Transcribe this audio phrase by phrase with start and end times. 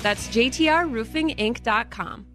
[0.00, 2.26] That's JTRRoofingInc.com.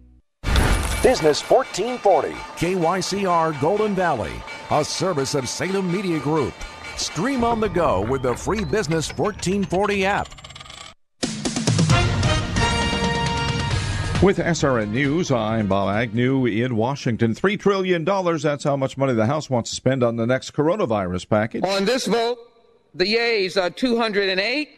[1.02, 2.32] Business 1440.
[2.56, 4.32] KYCR Golden Valley,
[4.70, 6.54] a service of Salem Media Group.
[6.96, 10.28] Stream on the go with the free Business 1440 app.
[14.22, 17.34] With SRN News, I'm Bob Agnew in Washington.
[17.34, 21.28] $3 trillion, that's how much money the House wants to spend on the next coronavirus
[21.28, 21.62] package.
[21.62, 22.38] On this vote,
[22.94, 24.70] the yeas are 208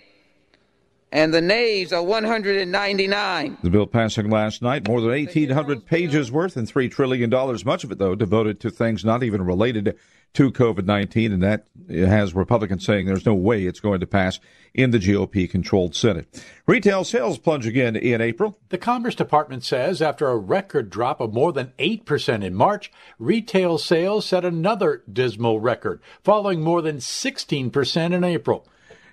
[1.10, 3.58] and the nays are 199.
[3.62, 7.30] The bill passing last night, more than 1,800 pages worth and $3 trillion,
[7.64, 9.96] much of it, though, devoted to things not even related
[10.34, 11.32] to COVID 19.
[11.32, 14.38] And that has Republicans saying there's no way it's going to pass
[14.74, 16.44] in the GOP controlled Senate.
[16.66, 18.58] Retail sales plunge again in April.
[18.68, 23.78] The Commerce Department says after a record drop of more than 8% in March, retail
[23.78, 28.66] sales set another dismal record, following more than 16% in April.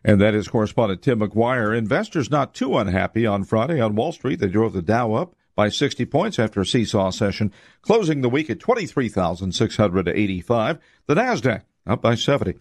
[0.08, 1.75] And that is correspondent Tim McGuire.
[1.75, 4.39] Investors not too unhappy on Friday on Wall Street.
[4.39, 8.52] They drove the Dow up by 60 points after a seesaw session, closing the week
[8.52, 10.78] at 23,685.
[11.08, 12.53] The NASDAQ up by 70.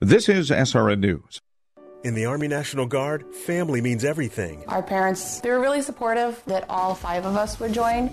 [0.00, 1.40] This is SRN News.
[2.02, 4.64] In the Army National Guard, family means everything.
[4.66, 8.10] Our parents, they were really supportive that all five of us would join.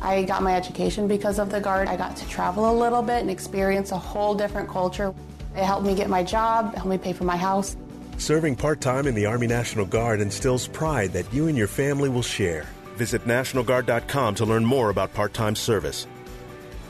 [0.00, 1.86] I got my education because of the Guard.
[1.86, 5.14] I got to travel a little bit and experience a whole different culture.
[5.54, 7.76] It helped me get my job, helped me pay for my house.
[8.22, 12.08] Serving part time in the Army National Guard instills pride that you and your family
[12.08, 12.68] will share.
[12.94, 16.06] Visit NationalGuard.com to learn more about part time service.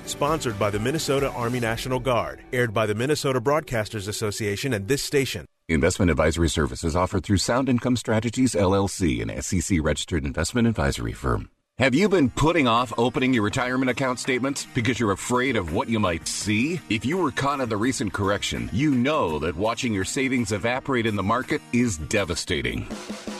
[0.04, 5.02] Sponsored by the Minnesota Army National Guard, aired by the Minnesota Broadcasters Association and this
[5.02, 5.46] station.
[5.70, 11.48] Investment advisory services offered through Sound Income Strategies LLC, an SEC registered investment advisory firm.
[11.78, 15.88] Have you been putting off opening your retirement account statements because you're afraid of what
[15.88, 16.82] you might see?
[16.90, 21.06] If you were caught in the recent correction, you know that watching your savings evaporate
[21.06, 22.86] in the market is devastating.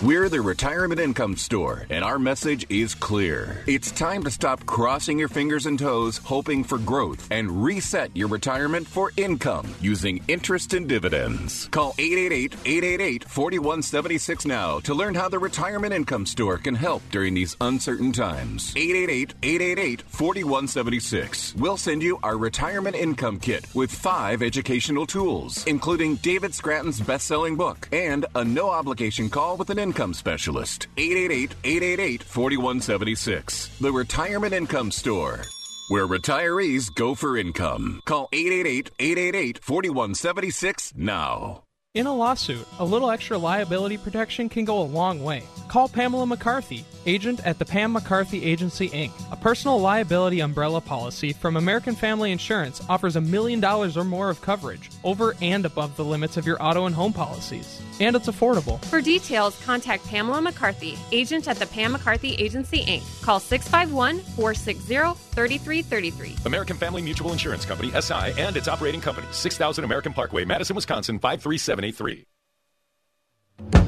[0.02, 3.62] We're the Retirement Income Store, and our message is clear.
[3.66, 8.28] It's time to stop crossing your fingers and toes hoping for growth and reset your
[8.28, 11.68] retirement for income using interest and dividends.
[11.68, 17.34] Call 888 888 4176 now to learn how the Retirement Income Store can help during
[17.34, 18.74] these uncertain times times.
[18.74, 21.56] 888-888-4176.
[21.56, 27.56] We'll send you our retirement income kit with five educational tools, including David Scranton's best-selling
[27.56, 30.88] book and a no-obligation call with an income specialist.
[30.96, 33.78] 888-888-4176.
[33.78, 35.40] The Retirement Income Store
[35.88, 38.00] where retirees go for income.
[38.06, 41.64] Call 888-888-4176 now.
[41.94, 45.42] In a lawsuit, a little extra liability protection can go a long way.
[45.68, 49.10] Call Pamela McCarthy, agent at the Pam McCarthy Agency Inc.
[49.30, 54.30] A personal liability umbrella policy from American Family Insurance offers a million dollars or more
[54.30, 57.82] of coverage over and above the limits of your auto and home policies.
[58.00, 58.82] And it's affordable.
[58.86, 63.22] For details, contact Pamela McCarthy, agent at the Pam McCarthy Agency Inc.
[63.22, 64.94] Call 651 460
[65.32, 66.46] 3333.
[66.46, 71.18] American Family Mutual Insurance Company, SI, and its operating company, 6000 American Parkway, Madison, Wisconsin,
[71.18, 72.24] 53783.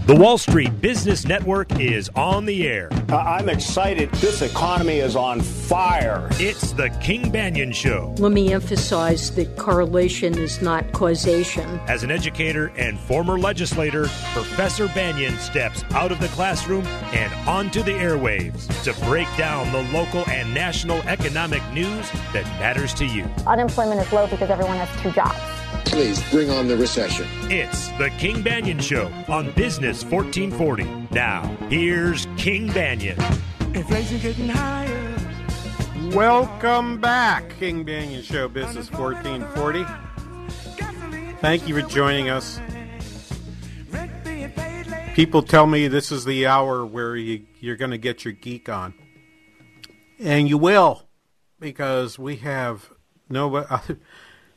[0.06, 2.90] The Wall Street Business Network is on the air.
[3.08, 4.10] Uh, I'm excited.
[4.12, 6.28] This economy is on fire.
[6.32, 8.14] It's the King Banaian Show.
[8.18, 11.80] Let me emphasize that correlation is not causation.
[11.88, 14.02] As an educator and former legislator,
[14.34, 19.90] Professor Banaian steps out of the classroom and onto the airwaves to break down the
[19.98, 23.24] local and national economic news that matters to you.
[23.46, 25.53] Unemployment is low because everyone has two jobs.
[25.94, 27.24] Please bring on the recession.
[27.42, 30.82] It's the King Banaian Show on Business 1440.
[31.14, 33.16] Now, here's King Banaian.
[33.76, 35.16] Inflation getting higher.
[36.12, 39.84] Welcome back, King Banaian Show, Business 1440.
[41.40, 42.60] Thank you for joining us.
[45.14, 48.68] People tell me this is the hour where you, you're going to get your geek
[48.68, 48.94] on.
[50.18, 51.04] And you will,
[51.60, 52.90] because we have
[53.28, 53.94] nobody.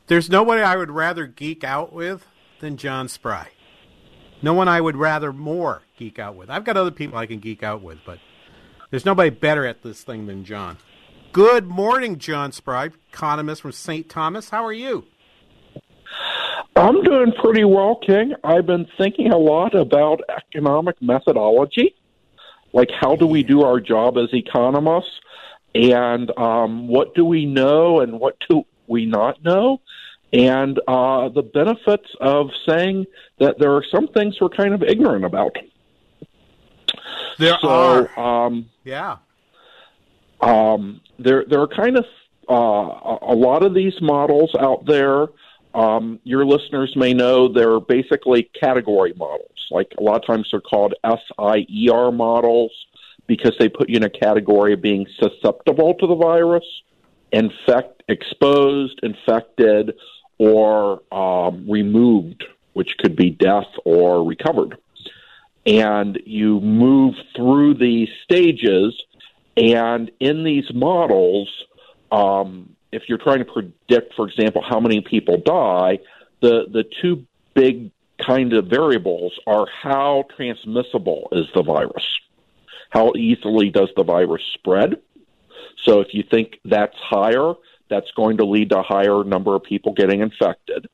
[0.08, 2.26] There's nobody I would rather geek out with
[2.60, 3.48] than John Spry.
[4.42, 6.50] No one I would rather more geek out with.
[6.50, 8.18] I've got other people I can geek out with, but
[8.90, 10.78] there's nobody better at this thing than John.
[11.32, 14.08] Good morning, John Spry, economist from St.
[14.08, 14.48] Thomas.
[14.50, 15.04] How are you?
[16.74, 18.34] I'm doing pretty well, King.
[18.42, 21.94] I've been thinking a lot about economic methodology
[22.72, 25.20] like how do we do our job as economists,
[25.74, 29.80] and um, what do we know and what do we not know,
[30.32, 33.06] and uh, the benefits of saying
[33.38, 35.56] that there are some things we're kind of ignorant about.
[37.38, 39.16] There so, are, um, yeah.
[40.40, 42.04] Um, there, there are kind of
[42.48, 45.26] uh, a lot of these models out there.
[45.74, 49.50] Um, your listeners may know they're basically category models.
[49.70, 52.72] Like a lot of times they're called SIER models
[53.26, 56.64] because they put you in a category of being susceptible to the virus,
[57.32, 59.94] infect, exposed, infected,
[60.38, 64.78] or um, removed, which could be death or recovered.
[65.66, 69.00] And you move through these stages,
[69.56, 71.50] and in these models,
[72.10, 75.98] um, if you're trying to predict, for example, how many people die,
[76.40, 77.90] the the two big
[78.24, 82.18] kind of variables are how transmissible is the virus,
[82.90, 85.00] how easily does the virus spread.
[85.84, 87.54] So if you think that's higher,
[87.88, 90.88] that's going to lead to a higher number of people getting infected.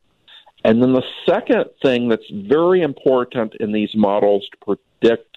[0.64, 5.36] And then the second thing that's very important in these models to predict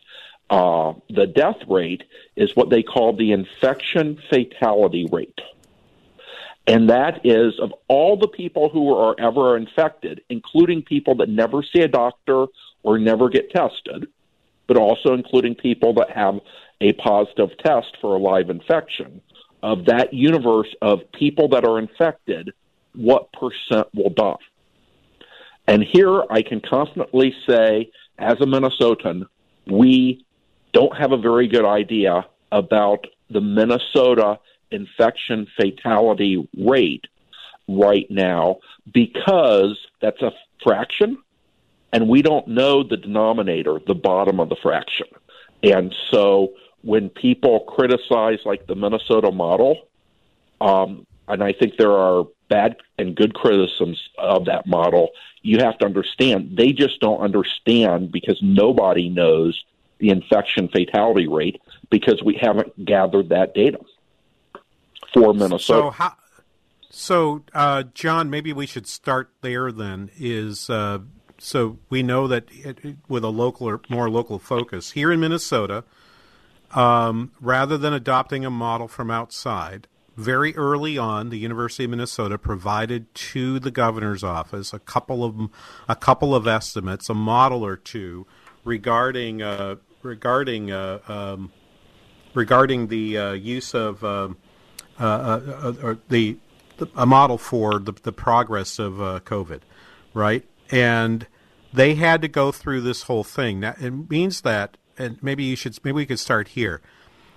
[0.49, 2.03] uh, the death rate
[2.37, 5.39] is what they call the infection fatality rate.
[6.65, 11.63] And that is of all the people who are ever infected, including people that never
[11.63, 12.47] see a doctor
[12.83, 14.07] or never get tested,
[14.67, 16.39] but also including people that have
[16.79, 19.21] a positive test for a live infection,
[19.63, 22.53] of that universe of people that are infected,
[22.93, 24.35] what percent will die?
[25.67, 29.25] And here I can confidently say, as a Minnesotan,
[29.65, 30.25] we
[30.71, 34.39] don't have a very good idea about the Minnesota
[34.71, 37.05] infection fatality rate
[37.67, 38.57] right now
[38.93, 40.31] because that's a
[40.63, 41.17] fraction
[41.91, 45.07] and we don't know the denominator, the bottom of the fraction.
[45.63, 49.87] And so when people criticize like the Minnesota model,
[50.61, 55.09] um, and I think there are bad and good criticisms of that model,
[55.41, 59.63] you have to understand they just don't understand because nobody knows
[59.99, 63.79] the infection fatality rate because we haven't gathered that data
[65.13, 65.63] for Minnesota.
[65.63, 66.13] So, how,
[66.89, 69.71] so uh, John, maybe we should start there.
[69.71, 70.99] Then is uh,
[71.37, 75.19] so we know that it, it, with a local or more local focus here in
[75.19, 75.83] Minnesota,
[76.71, 82.37] um, rather than adopting a model from outside, very early on, the University of Minnesota
[82.37, 85.49] provided to the governor's office a couple of
[85.87, 88.25] a couple of estimates, a model or two
[88.63, 91.51] regarding uh, regarding uh, um,
[92.33, 94.37] regarding the uh, use of um,
[94.99, 96.37] uh, uh, uh, the,
[96.77, 99.61] the, a model for the, the progress of COVID,
[100.13, 100.43] right?
[100.71, 101.27] And
[101.71, 103.59] they had to go through this whole thing.
[103.59, 106.81] Now, it means that, and maybe you should, maybe we could start here.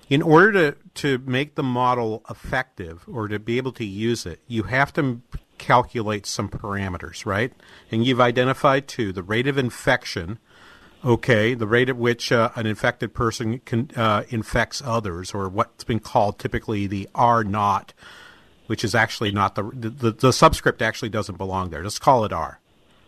[0.09, 4.41] In order to, to make the model effective or to be able to use it,
[4.49, 5.21] you have to
[5.59, 7.53] calculate some parameters, right?
[7.93, 10.39] And you've identified two the rate of infection,
[11.05, 15.85] okay, the rate at which uh, an infected person can, uh, infects others, or what's
[15.85, 17.93] been called typically the R naught,
[18.67, 21.83] which is actually not the, the, the subscript actually doesn't belong there.
[21.83, 22.59] Let's call it R,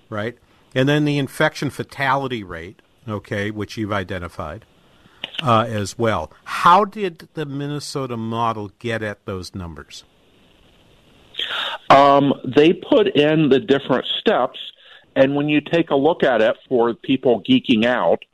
[0.09, 0.37] right?
[0.75, 4.65] And then the infection fatality rate, okay, which you've identified
[5.43, 6.33] uh, as well.
[6.45, 10.05] How did the Minnesota model get at those numbers?
[11.91, 14.59] Um, they put in the different steps
[15.15, 18.25] and when you take a look at it for people geeking out,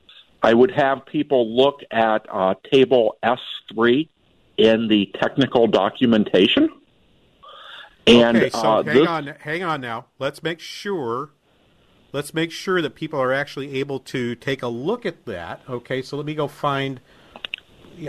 [0.41, 4.07] I would have people look at uh, table S3
[4.57, 6.69] in the technical documentation.
[8.07, 9.07] And okay, so uh, hang this...
[9.07, 10.05] on, hang on now.
[10.17, 11.31] Let's make sure.
[12.11, 15.61] Let's make sure that people are actually able to take a look at that.
[15.69, 16.99] Okay, so let me go find.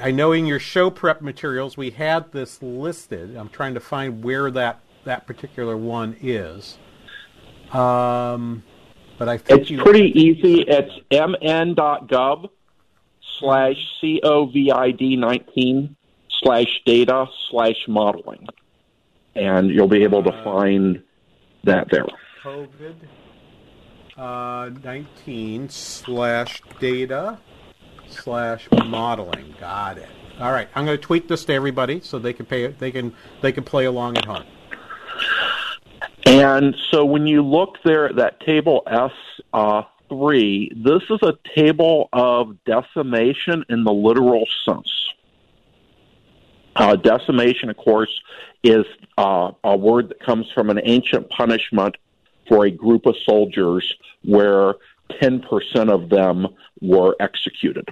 [0.00, 3.36] I know in your show prep materials we had this listed.
[3.36, 6.78] I'm trying to find where that that particular one is.
[7.72, 8.62] Um,
[9.18, 10.62] but I think it's pretty easy.
[10.62, 12.50] It's mn.gov
[13.38, 15.96] slash covid nineteen
[16.42, 18.46] slash data slash modeling,
[19.34, 21.02] and you'll be able to uh, find
[21.64, 22.06] that there.
[22.42, 22.94] COVID
[24.20, 27.38] uh, nineteen slash data
[28.08, 29.54] slash modeling.
[29.58, 30.08] Got it.
[30.38, 32.66] All right, I'm going to tweet this to everybody so they can pay.
[32.68, 34.44] They can they can play along at home.
[36.26, 39.12] And so when you look there at that table S
[39.52, 45.12] uh, three, this is a table of decimation in the literal sense.
[46.76, 48.20] Uh, decimation, of course,
[48.62, 48.86] is
[49.18, 51.96] uh, a word that comes from an ancient punishment
[52.48, 54.74] for a group of soldiers where
[55.20, 56.46] 10% of them
[56.80, 57.88] were executed.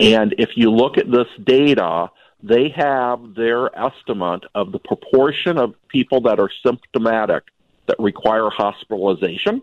[0.00, 2.10] And if you look at this data,
[2.42, 7.44] they have their estimate of the proportion of people that are symptomatic
[7.86, 9.62] that require hospitalization,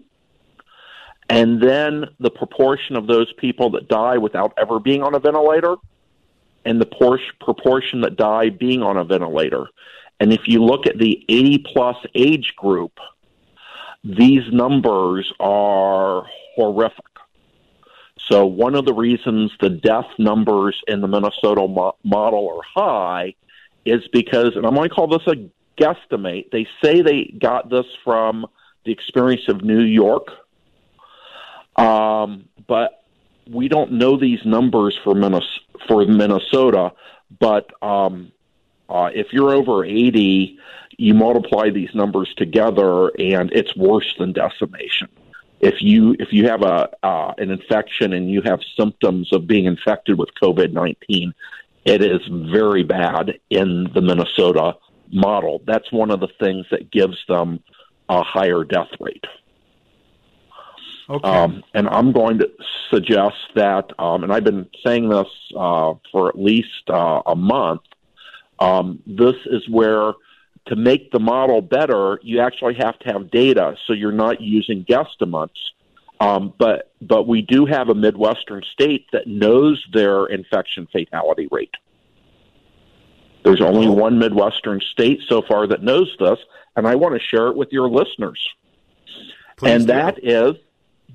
[1.30, 5.76] and then the proportion of those people that die without ever being on a ventilator,
[6.66, 9.68] and the por- proportion that die being on a ventilator.
[10.20, 13.00] And if you look at the 80 plus age group,
[14.04, 16.26] these numbers are
[16.56, 17.06] horrific.
[18.28, 23.36] So, one of the reasons the death numbers in the Minnesota mo- model are high
[23.86, 25.50] is because, and I'm going to call this a
[25.82, 28.46] guesstimate, they say they got this from
[28.86, 30.28] the experience of New York,
[31.78, 33.04] um, but
[33.50, 36.92] we don't know these numbers for, Minnes- for Minnesota.
[37.40, 38.32] But um,
[38.90, 40.58] uh, if you're over 80,
[40.98, 45.08] you multiply these numbers together, and it's worse than decimation.
[45.62, 49.66] If you if you have a uh, an infection and you have symptoms of being
[49.66, 51.34] infected with COVID nineteen,
[51.86, 54.76] it is very bad in the Minnesota
[55.12, 55.62] model.
[55.66, 57.62] That's one of the things that gives them
[58.08, 59.26] a higher death rate.
[61.10, 61.28] Okay.
[61.28, 62.50] Um, and I'm going to
[62.92, 65.28] suggest that, um, and I've been saying this
[65.58, 67.82] uh, for at least uh, a month.
[68.60, 70.14] Um, this is where
[70.68, 74.86] to make the model better, you actually have to have data, so you're not using
[74.86, 75.50] guesstimates.
[76.22, 81.74] Um, but but we do have a midwestern state that knows their infection fatality rate.
[83.44, 86.38] There's only one midwestern state so far that knows this,
[86.76, 88.40] and I want to share it with your listeners.
[89.56, 89.94] Please and do.
[89.94, 90.56] that is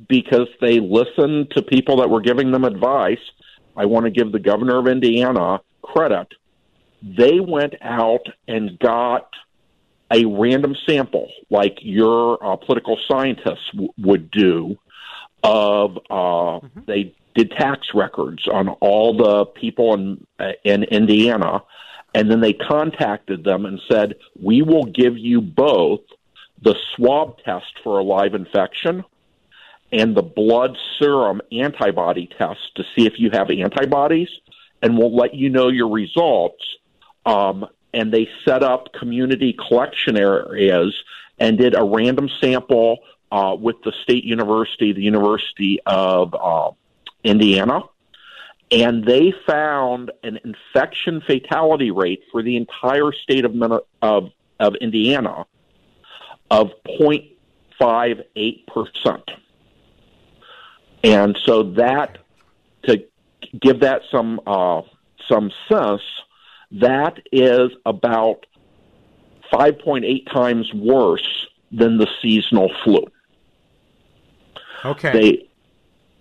[0.09, 3.19] because they listened to people that were giving them advice.
[3.77, 6.29] I want to give the governor of Indiana credit.
[7.05, 9.29] They went out and got
[10.11, 14.79] a random sample, like your uh, political scientists w- would do,
[15.43, 21.63] of uh, they did tax records on all the people in uh, in Indiana,
[22.15, 26.01] and then they contacted them and said, "We will give you both
[26.63, 29.05] the swab test for a live infection."
[29.93, 34.29] and the blood serum antibody test to see if you have antibodies,
[34.83, 36.65] and we'll let you know your results.
[37.27, 40.95] Um, and they set up community collection areas
[41.39, 42.99] and did a random sample
[43.31, 46.71] uh, with the state university, the University of uh,
[47.23, 47.81] Indiana,
[48.71, 53.55] and they found an infection fatality rate for the entire state of
[54.03, 55.47] of, of Indiana
[56.51, 59.31] of 0.58 percent.
[61.03, 62.19] And so that
[62.85, 63.05] to
[63.61, 64.83] give that some uh,
[65.29, 66.03] some sense,
[66.73, 68.47] that is about
[69.53, 73.05] 5.8 times worse than the seasonal flu.
[74.85, 75.13] Okay.
[75.13, 75.49] They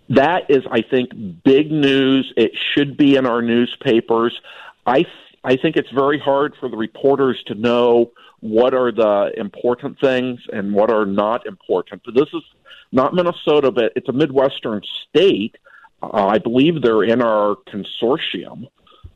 [0.09, 1.11] that is, I think,
[1.43, 2.33] big news.
[2.35, 4.39] It should be in our newspapers.
[4.85, 5.05] I
[5.43, 10.39] I think it's very hard for the reporters to know what are the important things
[10.51, 12.01] and what are not important.
[12.05, 12.43] But this is
[12.91, 15.57] not Minnesota, but it's a Midwestern state.
[16.01, 18.67] Uh, I believe they're in our consortium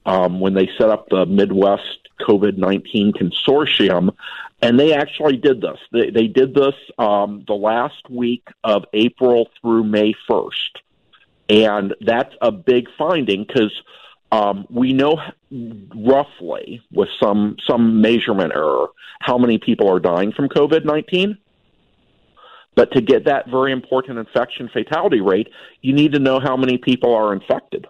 [0.07, 4.15] um, when they set up the Midwest COVID 19 consortium.
[4.59, 5.77] And they actually did this.
[5.91, 10.77] They, they did this um, the last week of April through May 1st.
[11.49, 13.71] And that's a big finding because
[14.31, 15.21] um, we know
[15.95, 18.87] roughly, with some, some measurement error,
[19.19, 21.37] how many people are dying from COVID 19.
[22.75, 25.49] But to get that very important infection fatality rate,
[25.81, 27.87] you need to know how many people are infected.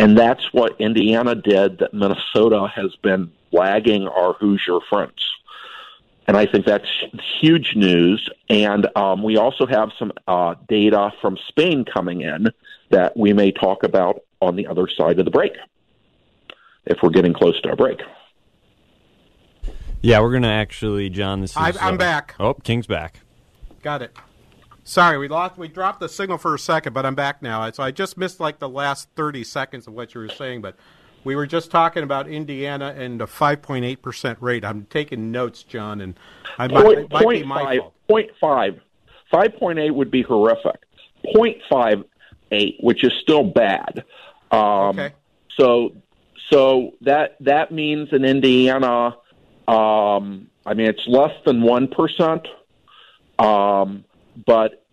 [0.00, 5.22] And that's what Indiana did that Minnesota has been lagging our Hoosier fronts.
[6.26, 6.88] And I think that's
[7.38, 8.26] huge news.
[8.48, 12.46] And um, we also have some uh, data from Spain coming in
[12.88, 15.52] that we may talk about on the other side of the break,
[16.86, 18.00] if we're getting close to a break.
[20.00, 21.42] Yeah, we're gonna actually, John.
[21.42, 21.56] This is.
[21.58, 22.36] I- I'm uh, back.
[22.40, 23.20] Oh, King's back.
[23.82, 24.16] Got it.
[24.84, 25.56] Sorry, we lost.
[25.58, 27.70] We dropped the signal for a second, but I'm back now.
[27.70, 30.76] So I just missed like the last 30 seconds of what you were saying, but
[31.22, 34.64] we were just talking about Indiana and the 5.8 percent rate.
[34.64, 36.18] I'm taking notes, John, and
[36.58, 37.94] I might, Point, it might be my five, fault.
[38.08, 38.80] point five.
[39.32, 40.80] 5.8 would be horrific.
[41.36, 44.04] 0.58, which is still bad.
[44.50, 45.12] Um, Okay.
[45.56, 45.92] So,
[46.50, 49.16] so that that means in Indiana,
[49.68, 52.48] um, I mean, it's less than one percent,
[53.38, 54.04] um,
[54.46, 54.84] but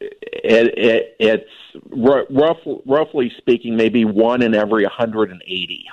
[0.00, 1.50] it, it, it's
[2.30, 5.86] rough, roughly speaking, maybe one in every 180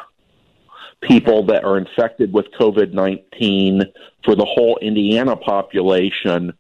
[1.02, 3.82] people that are infected with COVID 19
[4.24, 6.54] for the whole Indiana population,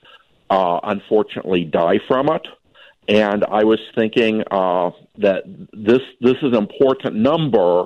[0.49, 2.45] uh, unfortunately, die from it.
[3.07, 5.43] and I was thinking uh, that
[5.73, 7.85] this this is an important number,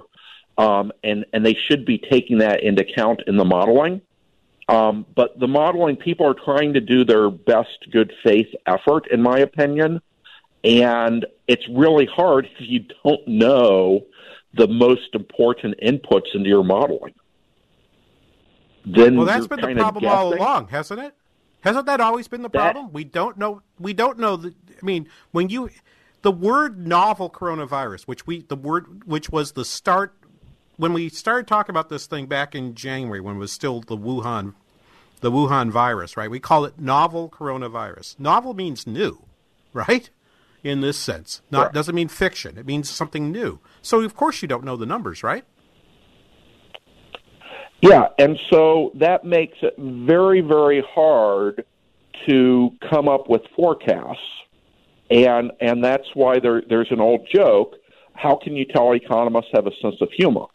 [0.58, 4.02] um, and and they should be taking that into account in the modeling.
[4.70, 9.22] Um, but the modeling, people are trying to do their best good faith effort, in
[9.22, 10.02] my opinion,
[10.64, 14.02] and it's really hard if you don't know
[14.54, 17.14] the most important inputs into your modeling.
[18.86, 21.14] Then well, that's been the problem all along, hasn't it?
[21.62, 22.94] Hasn't that always been the That- problem?
[22.94, 23.62] We don't know.
[23.80, 24.38] We don't know.
[24.38, 25.70] The, I mean, when you
[26.22, 30.14] the word novel coronavirus, which we the word which was the start
[30.78, 33.98] when we started talking about this thing back in January, when it was still the
[33.98, 34.54] Wuhan
[35.22, 36.30] the Wuhan virus, right?
[36.30, 38.20] We call it novel coronavirus.
[38.20, 39.24] Novel means new,
[39.74, 40.10] right?
[40.64, 42.58] In this sense, not doesn't mean fiction.
[42.58, 43.60] It means something new.
[43.82, 45.46] So of course you don't know the numbers, right?
[47.82, 51.64] Yeah, and so that makes it very, very hard
[52.28, 54.20] to come up with forecasts,
[55.12, 57.76] and and that's why there there's an old joke:
[58.14, 60.48] how can you tell economists have a sense of humor?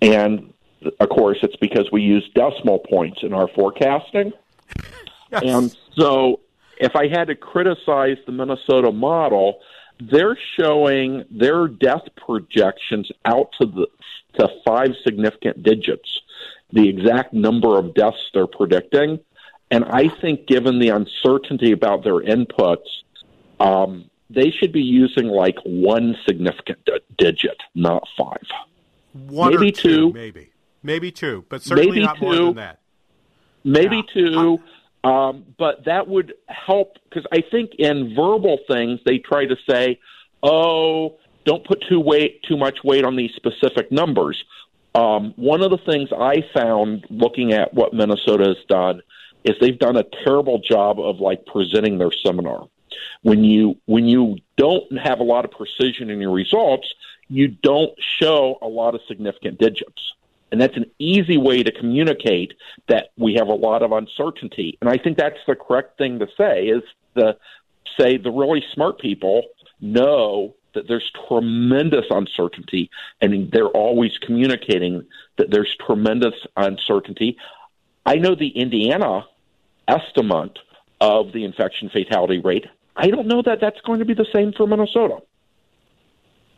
[0.00, 0.52] And
[0.98, 4.32] of course, it's because we use decimal points in our forecasting.
[5.32, 6.40] And so,
[6.78, 9.60] if I had to criticize the Minnesota model,
[10.00, 13.86] they're showing their death projections out to the
[14.38, 16.20] to five significant digits,
[16.72, 19.18] the exact number of deaths they're predicting.
[19.70, 22.86] And I think, given the uncertainty about their inputs,
[23.58, 28.46] um, they should be using like one significant di- digit, not five.
[29.12, 30.12] One Maybe two, two.
[30.12, 30.50] maybe,
[30.82, 32.80] maybe two, but certainly Maybe not more than that.
[33.64, 34.60] maybe two.
[35.02, 39.98] Um, but that would help because I think in verbal things they try to say,
[40.42, 44.44] "Oh, don't put too weight too much weight on these specific numbers."
[44.94, 49.00] Um, one of the things I found looking at what Minnesota has done
[49.44, 52.68] is they've done a terrible job of like presenting their seminar.
[53.22, 56.92] When you when you don't have a lot of precision in your results,
[57.30, 60.12] you don't show a lot of significant digits.
[60.52, 62.54] And that's an easy way to communicate
[62.88, 64.76] that we have a lot of uncertainty.
[64.80, 66.82] And I think that's the correct thing to say is
[67.14, 67.36] the
[67.98, 69.44] say the really smart people
[69.80, 75.04] know that there's tremendous uncertainty and they're always communicating
[75.38, 77.36] that there's tremendous uncertainty.
[78.04, 79.26] I know the Indiana
[79.86, 80.58] estimate
[81.00, 82.66] of the infection fatality rate.
[82.96, 85.18] I don't know that that's going to be the same for Minnesota.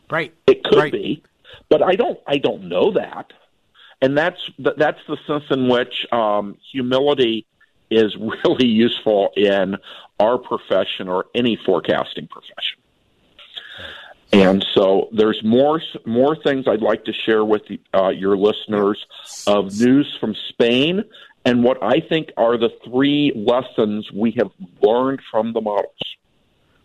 [0.09, 0.33] Right.
[0.47, 1.23] It could be,
[1.69, 2.19] but I don't.
[2.27, 3.31] I don't know that,
[4.01, 7.45] and that's that's the sense in which um, humility
[7.89, 9.77] is really useful in
[10.19, 12.79] our profession or any forecasting profession.
[14.31, 17.63] And so there's more more things I'd like to share with
[17.93, 19.05] uh, your listeners
[19.45, 21.03] of news from Spain
[21.45, 24.49] and what I think are the three lessons we have
[24.81, 26.15] learned from the models.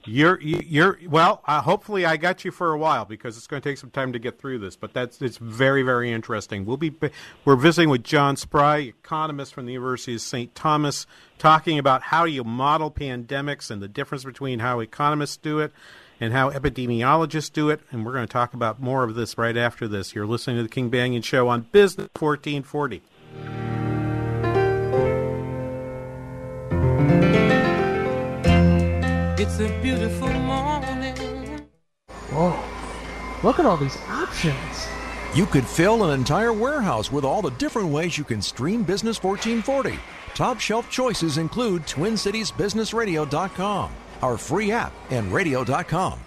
[0.09, 1.42] You're you- you're well.
[1.47, 4.12] Uh, hopefully, I got you for a while because it's going to take some time
[4.12, 4.77] to get through this.
[4.77, 6.64] But that's it's very very interesting.
[6.64, 6.92] We'll be
[7.44, 10.55] we're visiting with John Spry, economist from the University of St.
[10.55, 11.07] Thomas,
[11.38, 15.73] talking about how you model pandemics and the difference between how economists do it
[16.21, 17.81] and how epidemiologists do it.
[17.92, 20.14] And we're going to talk about more of this right after this.
[20.14, 23.68] You're listening to the King Banaian Show on Business 1440.
[29.61, 31.66] It's a beautiful morning.
[32.31, 32.57] Whoa.
[33.42, 34.87] Look at all these options.
[35.35, 39.21] You could fill an entire warehouse with all the different ways you can stream Business
[39.21, 39.99] 1440.
[40.37, 43.90] Top shelf choices include TwinCitiesBusinessRadio.com,
[44.23, 46.21] our free app, and radio.com.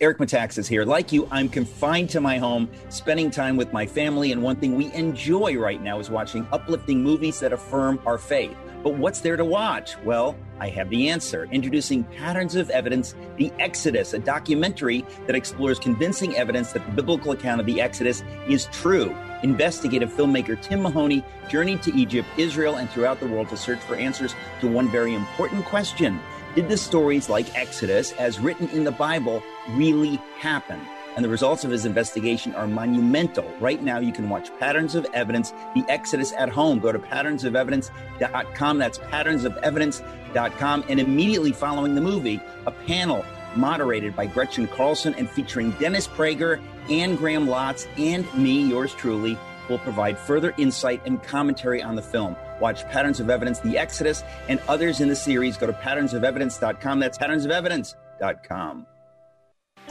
[0.00, 0.86] Eric Metaxas is here.
[0.86, 4.74] Like you, I'm confined to my home, spending time with my family, and one thing
[4.74, 8.56] we enjoy right now is watching uplifting movies that affirm our faith.
[8.82, 9.96] But what's there to watch?
[10.04, 11.48] Well, I have the answer.
[11.52, 17.30] Introducing Patterns of Evidence The Exodus, a documentary that explores convincing evidence that the biblical
[17.30, 19.16] account of the Exodus is true.
[19.44, 23.94] Investigative filmmaker Tim Mahoney journeyed to Egypt, Israel, and throughout the world to search for
[23.94, 26.18] answers to one very important question
[26.56, 30.80] Did the stories like Exodus, as written in the Bible, really happen?
[31.16, 33.44] And the results of his investigation are monumental.
[33.60, 36.78] Right now, you can watch Patterns of Evidence, The Exodus at home.
[36.78, 38.78] Go to patternsofevidence.com.
[38.78, 40.84] That's patternsofevidence.com.
[40.88, 43.24] And immediately following the movie, a panel
[43.56, 49.38] moderated by Gretchen Carlson and featuring Dennis Prager and Graham Lotz and me, yours truly,
[49.68, 52.36] will provide further insight and commentary on the film.
[52.60, 55.56] Watch Patterns of Evidence, The Exodus, and others in the series.
[55.56, 57.00] Go to patternsofevidence.com.
[57.00, 58.86] That's patternsofevidence.com.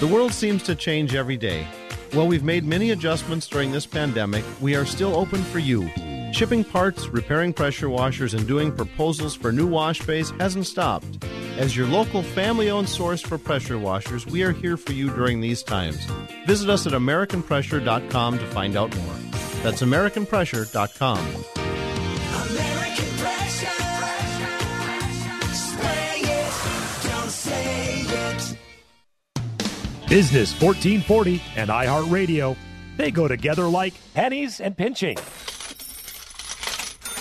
[0.00, 1.66] The world seems to change every day.
[2.12, 5.88] While we've made many adjustments during this pandemic, we are still open for you.
[6.32, 11.24] Shipping parts, repairing pressure washers, and doing proposals for new wash bays hasn't stopped.
[11.56, 15.40] As your local family owned source for pressure washers, we are here for you during
[15.40, 16.04] these times.
[16.46, 19.16] Visit us at AmericanPressure.com to find out more.
[19.62, 21.55] That's AmericanPressure.com.
[30.08, 32.56] Business 1440 and iHeartRadio,
[32.96, 35.16] they go together like pennies and pinching.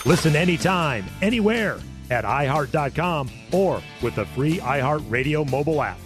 [0.06, 1.80] Listen anytime, anywhere
[2.12, 5.98] at iHeart.com or with the free iHeartRadio mobile app.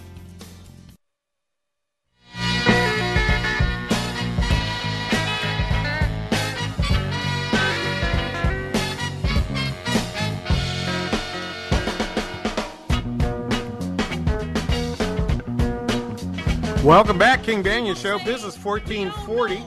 [16.89, 19.61] Welcome back, King Banaian Show, Business 1440.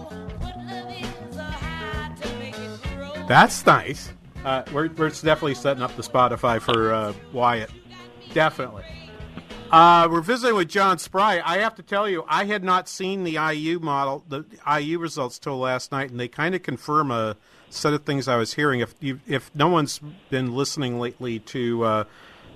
[3.29, 4.13] That's nice.
[4.45, 7.71] Uh, we're, we're definitely setting up the Spotify for uh, Wyatt.
[8.35, 8.83] Definitely.
[9.71, 11.41] Uh, we're visiting with John Spry.
[11.45, 14.45] I have to tell you, I had not seen the IU model, the
[14.81, 17.37] IU results till last night, and they kind of confirm a
[17.71, 18.81] set of things I was hearing.
[18.81, 22.05] If you, if no one's been listening lately to uh,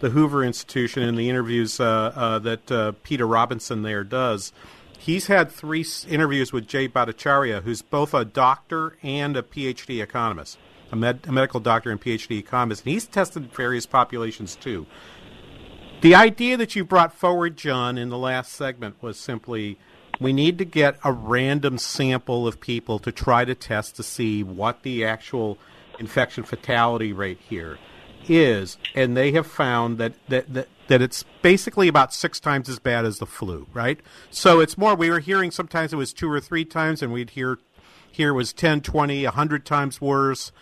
[0.00, 4.52] the Hoover Institution and the interviews uh, uh, that uh, Peter Robinson there does,
[4.98, 10.59] he's had three interviews with Jay Bhattacharya, who's both a doctor and a PhD economist,
[10.92, 14.87] a, med- a medical doctor and PhD economist, and he's tested various populations too.
[16.02, 19.78] The idea that you brought forward, John, in the last segment was simply
[20.20, 24.42] we need to get a random sample of people to try to test to see
[24.42, 25.59] what the actual
[25.98, 27.78] infection fatality rate here
[28.28, 32.78] is, and they have found that that, that that it's basically about six times as
[32.78, 34.00] bad as the flu, right?
[34.30, 34.94] So it's more.
[34.94, 37.58] We were hearing sometimes it was two or three times, and we'd hear
[38.10, 40.52] here was 10, 20, 100 times worse.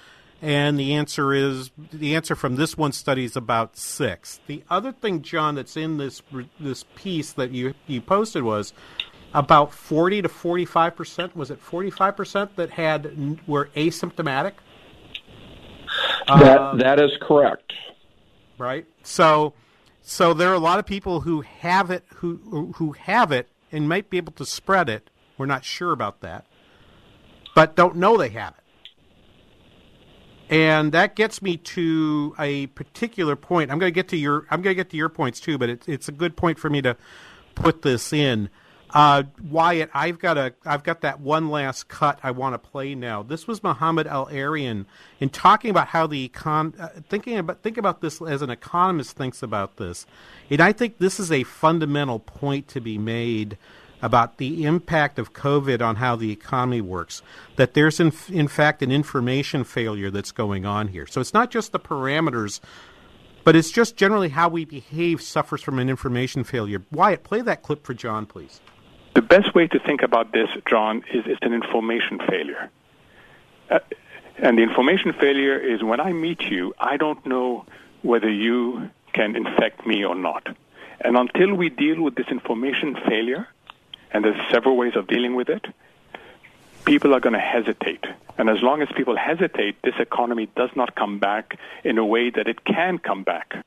[0.43, 4.41] And the answer is the answer from this one study is about six.
[4.47, 6.21] The other thing, John, that's in this
[6.61, 8.75] this piece that you you posted was
[9.33, 11.35] about forty to forty five percent.
[11.35, 14.53] Was it forty five percent that had were asymptomatic?
[16.29, 17.73] That Um, that is correct.
[18.59, 18.87] right?
[19.03, 19.53] So,
[20.03, 23.89] so there are a lot of people who have it, who who have it, and
[23.89, 25.11] might be able to spread it.
[25.37, 26.47] We're not sure about that,
[27.55, 28.65] but don't know they have it.
[30.51, 33.71] And that gets me to a particular point.
[33.71, 35.69] I'm going to get to your I'm going to get to your points too, but
[35.69, 36.97] it's it's a good point for me to
[37.55, 38.51] put this in.
[38.91, 42.95] Uh, Wyatt, I've got a I've got that one last cut I want to play
[42.95, 43.25] now.
[43.25, 44.87] This was Mohamed El-Erian
[45.19, 49.17] in talking about how the econ uh, thinking about think about this as an economist
[49.17, 50.07] thinks about this,
[50.49, 53.59] and I think this is a fundamental point to be made
[54.01, 57.23] about the impact of COVID on how the economy works.
[57.57, 61.07] That there's in, in fact an information failure that's going on here.
[61.07, 62.61] So it's not just the parameters,
[63.45, 66.83] but it's just generally how we behave suffers from an information failure.
[66.93, 68.61] Wyatt, play that clip for John, please.
[69.15, 72.71] The best way to think about this, John, is it's an information failure.
[73.71, 73.79] Uh,
[74.39, 77.65] and the information failure is when I meet you, I don't know
[78.03, 80.57] whether you can infect me or not.
[81.01, 83.47] And until we deal with this information failure,
[84.11, 85.65] and there's several ways of dealing with it,
[86.85, 88.05] people are going to hesitate.
[88.37, 92.31] And as long as people hesitate, this economy does not come back in a way
[92.31, 93.65] that it can come back.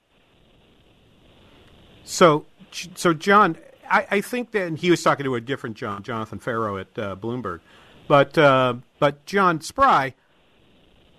[2.03, 3.57] So, so John,
[3.89, 7.15] I, I think that he was talking to a different John, Jonathan Ferro at uh,
[7.15, 7.59] Bloomberg,
[8.07, 10.15] but uh, but John Spry,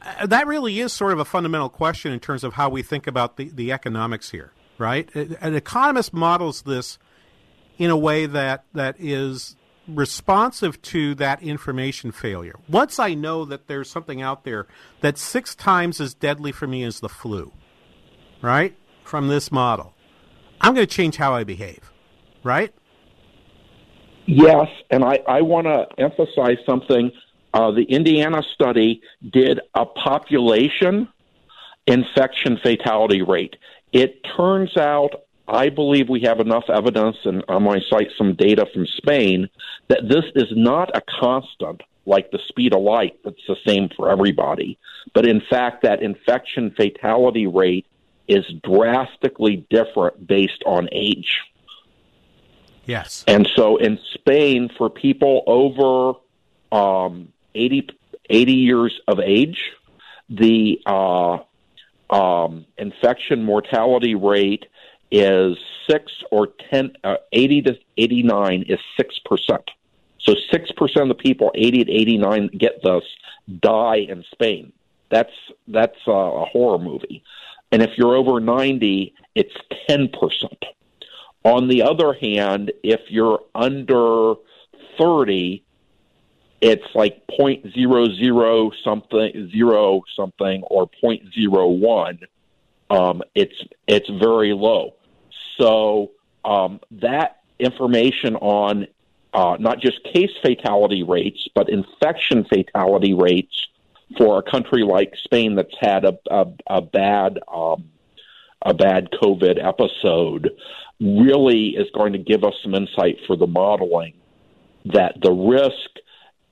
[0.02, 3.07] uh, that really is sort of a fundamental question in terms of how we think
[3.07, 5.12] about the, the economics here, right?
[5.14, 6.98] An economist models this
[7.78, 9.57] in a way that that is
[9.88, 12.57] responsive to that information failure.
[12.68, 14.66] Once I know that there's something out there
[15.00, 17.52] that's six times as deadly for me as the flu,
[18.42, 18.76] right?
[19.04, 19.94] From this model,
[20.61, 21.90] I'm going to change how I behave,
[22.44, 22.72] right?
[24.27, 27.11] Yes, and I, I want to emphasize something.
[27.55, 31.09] Uh, the Indiana study did a population
[31.87, 33.57] infection fatality rate.
[33.92, 38.35] It turns out, I believe we have enough evidence, and I'm going to cite some
[38.35, 39.48] data from Spain,
[39.88, 44.11] that this is not a constant like the speed of light that's the same for
[44.11, 44.79] everybody.
[45.14, 47.87] But in fact, that infection fatality rate
[48.29, 51.40] is drastically different based on age.
[52.88, 53.22] Yes.
[53.29, 56.14] And so in Spain, for people over
[56.72, 57.90] um, 80,
[58.31, 59.62] 80 years of age,
[60.31, 61.37] the uh,
[62.09, 64.64] um, infection mortality rate
[65.11, 69.59] is six or ten, uh, 80 to 89 is 6%.
[70.20, 73.05] So 6% of the people 80 to 89 get this
[73.61, 74.72] die in Spain.
[75.11, 75.33] That's,
[75.66, 77.22] that's uh, a horror movie.
[77.70, 79.55] And if you're over 90, it's
[79.90, 80.09] 10%.
[81.44, 84.35] On the other hand, if you're under
[84.98, 85.62] 30,
[86.61, 92.20] it's like point zero zero something zero something or point zero one.
[92.90, 93.55] Um, it's
[93.87, 94.94] it's very low.
[95.59, 96.12] So
[96.44, 98.88] um, that information on
[99.33, 103.68] uh, not just case fatality rates, but infection fatality rates
[104.16, 107.85] for a country like Spain that's had a a, a bad um,
[108.62, 110.51] a bad COVID episode
[111.01, 114.14] really is going to give us some insight for the modeling
[114.85, 115.90] that the risk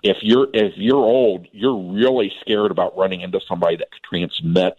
[0.03, 4.75] if you're if you're old, you're really scared about running into somebody that could transmit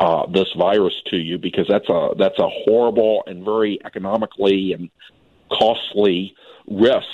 [0.00, 4.90] uh, this virus to you because that's a that's a horrible and very economically and
[5.50, 6.34] costly
[6.66, 7.04] risk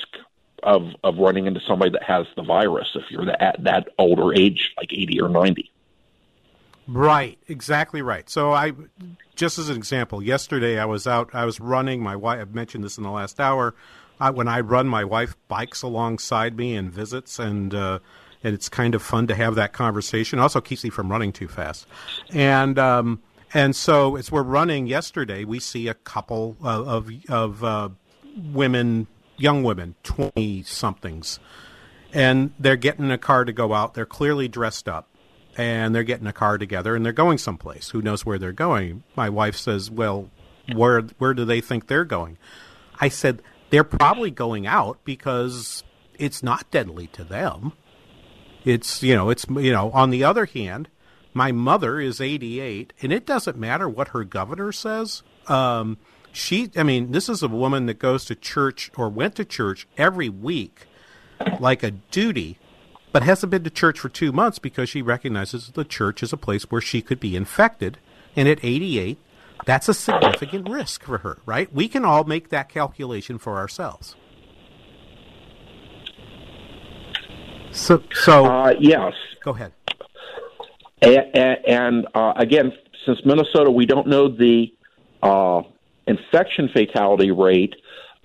[0.63, 4.33] of of running into somebody that has the virus if you're that, at that older
[4.35, 5.71] age, like eighty or ninety.
[6.87, 8.29] Right, exactly right.
[8.29, 8.73] So I,
[9.41, 12.03] just as an example, yesterday I was out, I was running.
[12.03, 13.75] My wife, I've mentioned this in the last hour.
[14.21, 18.01] I, when I run, my wife bikes alongside me and visits, and uh,
[18.45, 20.39] and it's kind of fun to have that conversation.
[20.39, 21.87] It also keeps me from running too fast,
[22.35, 23.23] and um,
[23.55, 27.89] and so as we're running yesterday, we see a couple of of, uh,
[28.53, 29.07] women,
[29.39, 31.41] young women, twenty somethings,
[32.13, 33.95] and they're getting in a car to go out.
[33.95, 35.10] They're clearly dressed up
[35.57, 37.91] and they're getting a car together and they're going someplace.
[37.91, 39.03] Who knows where they're going?
[39.17, 40.31] My wife says, "Well,
[40.75, 42.39] where where do they think they're going?"
[43.01, 45.83] I said, "They're probably going out because
[46.21, 47.73] it's not deadly to them.
[48.65, 50.89] It's, you know, it's you know, on the other hand,
[51.33, 55.23] my mother is 88 and it doesn't matter what her governor says.
[55.49, 55.97] Um
[56.33, 59.89] she I mean, this is a woman that goes to church or went to church
[59.97, 60.87] every week
[61.59, 62.59] like a duty
[63.13, 66.37] but hasn't been to church for two months because she recognizes the church is a
[66.37, 67.99] place where she could be infected.
[68.37, 69.19] And at 88,
[69.67, 71.73] that's a significant risk for her, right?
[71.73, 74.15] We can all make that calculation for ourselves.
[77.73, 79.13] So, so uh, yes,
[79.45, 79.73] go ahead.
[81.03, 82.73] And, and uh, again,
[83.07, 84.73] since Minnesota, we don't know the
[85.23, 85.63] uh,
[86.07, 87.75] infection fatality rate.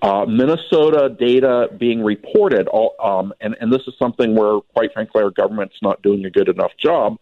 [0.02, 5.22] Uh, Minnesota data being reported, all, um, and, and this is something where, quite frankly,
[5.22, 7.16] our government's not doing a good enough job.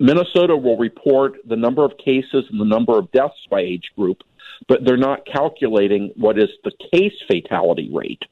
[0.00, 4.24] Minnesota will report the number of cases and the number of deaths by age group,
[4.66, 8.22] but they're not calculating what is the case fatality rate.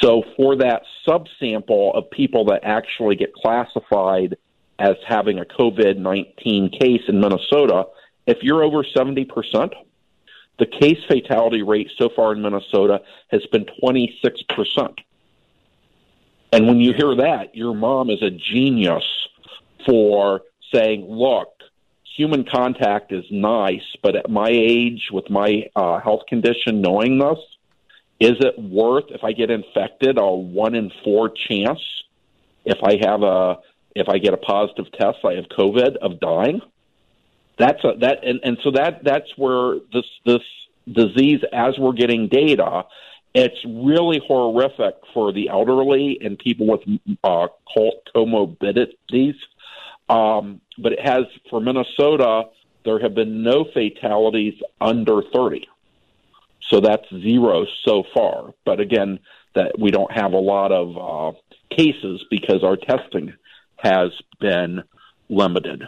[0.00, 4.36] So, for that subsample of people that actually get classified
[4.78, 7.86] as having a COVID 19 case in Minnesota,
[8.26, 9.72] if you're over 70%,
[10.60, 14.98] the case fatality rate so far in Minnesota has been 26%.
[16.52, 19.04] And when you hear that, your mom is a genius
[19.86, 20.42] for
[20.72, 21.48] saying, look,
[22.16, 27.38] human contact is nice, but at my age, with my uh, health condition, knowing this,
[28.20, 31.80] is it worth if I get infected a one in four chance
[32.66, 33.56] if I have a
[33.96, 36.60] if I get a positive test I have COVID of dying?
[37.60, 40.42] That's a, that and, and so that that's where this this
[40.90, 42.84] disease as we're getting data
[43.34, 46.80] it's really horrific for the elderly and people with
[47.22, 47.46] uh,
[48.16, 49.36] comorbidities.
[50.08, 52.44] Um, but it has, for Minnesota,
[52.84, 55.68] there have been no fatalities under 30.
[56.68, 58.52] So that's zero so far.
[58.64, 59.20] But again,
[59.54, 61.38] that we don't have a lot of uh,
[61.76, 63.34] cases because our testing
[63.76, 64.82] has been
[65.28, 65.84] limited.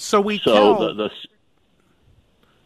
[0.00, 1.10] So we so tell, the, the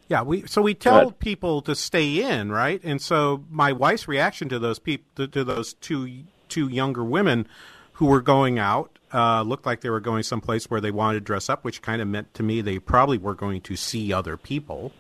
[0.09, 2.81] Yeah, we so we tell people to stay in, right?
[2.85, 7.49] And so my wife's reaction to those people to, to those two two younger women
[7.95, 11.25] who were going out uh, looked like they were going someplace where they wanted to
[11.25, 14.37] dress up, which kind of meant to me they probably were going to see other
[14.37, 14.93] people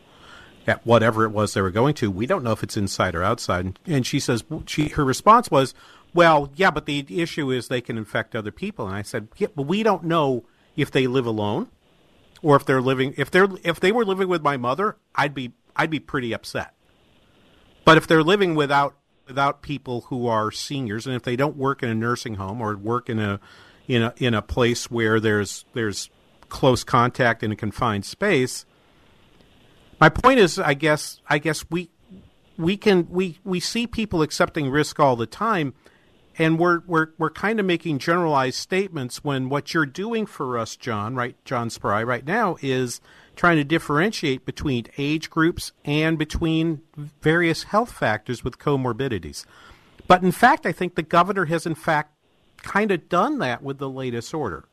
[0.66, 2.10] at whatever it was they were going to.
[2.10, 3.78] We don't know if it's inside or outside.
[3.86, 5.72] And she says she her response was,
[6.12, 9.48] "Well, yeah, but the issue is they can infect other people." And I said, "Yeah,
[9.54, 10.42] but we don't know
[10.74, 11.68] if they live alone."
[12.44, 15.52] Or if they're living if they're if they were living with my mother, I'd be
[15.74, 16.74] I'd be pretty upset.
[17.84, 18.94] But if they're living without
[19.26, 22.76] without people who are seniors, and if they don't work in a nursing home or
[22.76, 23.40] work in a
[23.88, 26.10] in a in a place where there's there's
[26.50, 28.66] close contact in a confined space,
[29.98, 31.90] my point is, I guess I guess we
[32.58, 35.72] we can we we see people accepting risk all the time
[36.38, 40.76] and we're we're we're kind of making generalized statements when what you're doing for us,
[40.76, 43.00] John, right, John Spry, right now is
[43.36, 46.82] trying to differentiate between age groups and between
[47.20, 49.44] various health factors with comorbidities.
[50.06, 52.12] But in fact, I think the governor has in fact
[52.58, 54.64] kind of done that with the latest order,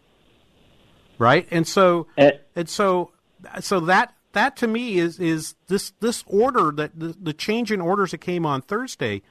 [1.18, 1.48] right?
[1.52, 2.32] And so eh.
[2.56, 3.12] and so
[3.60, 7.82] so that that to me is is this this order that the, the change in
[7.82, 9.22] orders that came on Thursday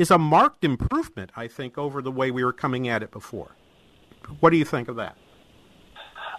[0.00, 3.50] is a marked improvement, I think, over the way we were coming at it before.
[4.40, 5.16] What do you think of that?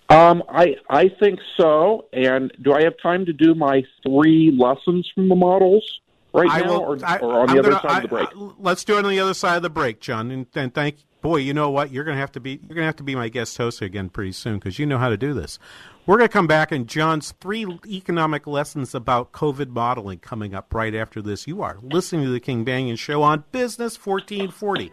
[0.10, 2.06] Um, I I think so.
[2.12, 6.00] And do I have time to do my three lessons from the models
[6.34, 8.16] right I now, will- or, I- or on I'm the other gonna- side of the
[8.16, 8.30] break?
[8.36, 10.32] I- let's do it on the other side of the break, John.
[10.32, 11.92] And, and thank boy, you know what?
[11.92, 13.82] You're going to have to be you're going to have to be my guest host
[13.82, 15.60] again pretty soon because you know how to do this.
[16.08, 20.74] We're going to come back and John's three economic lessons about COVID modeling coming up
[20.74, 21.46] right after this.
[21.46, 24.92] You are listening to the King Banaian Show on Business 1440.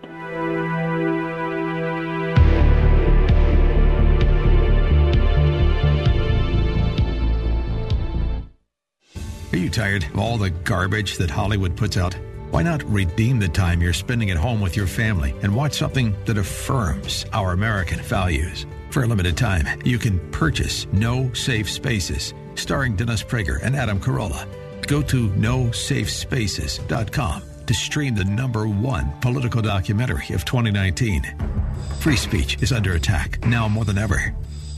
[9.51, 12.15] Are you tired of all the garbage that Hollywood puts out?
[12.51, 16.15] Why not redeem the time you're spending at home with your family and watch something
[16.27, 18.67] that affirms our American values?
[18.91, 24.01] For a limited time, you can purchase No Safe Spaces, starring Dennis Prager and Adam
[24.01, 24.47] Carolla.
[24.87, 31.23] Go to nosafespaces.com to stream the number one political documentary of 2019.
[32.01, 34.35] Free speech is under attack now more than ever.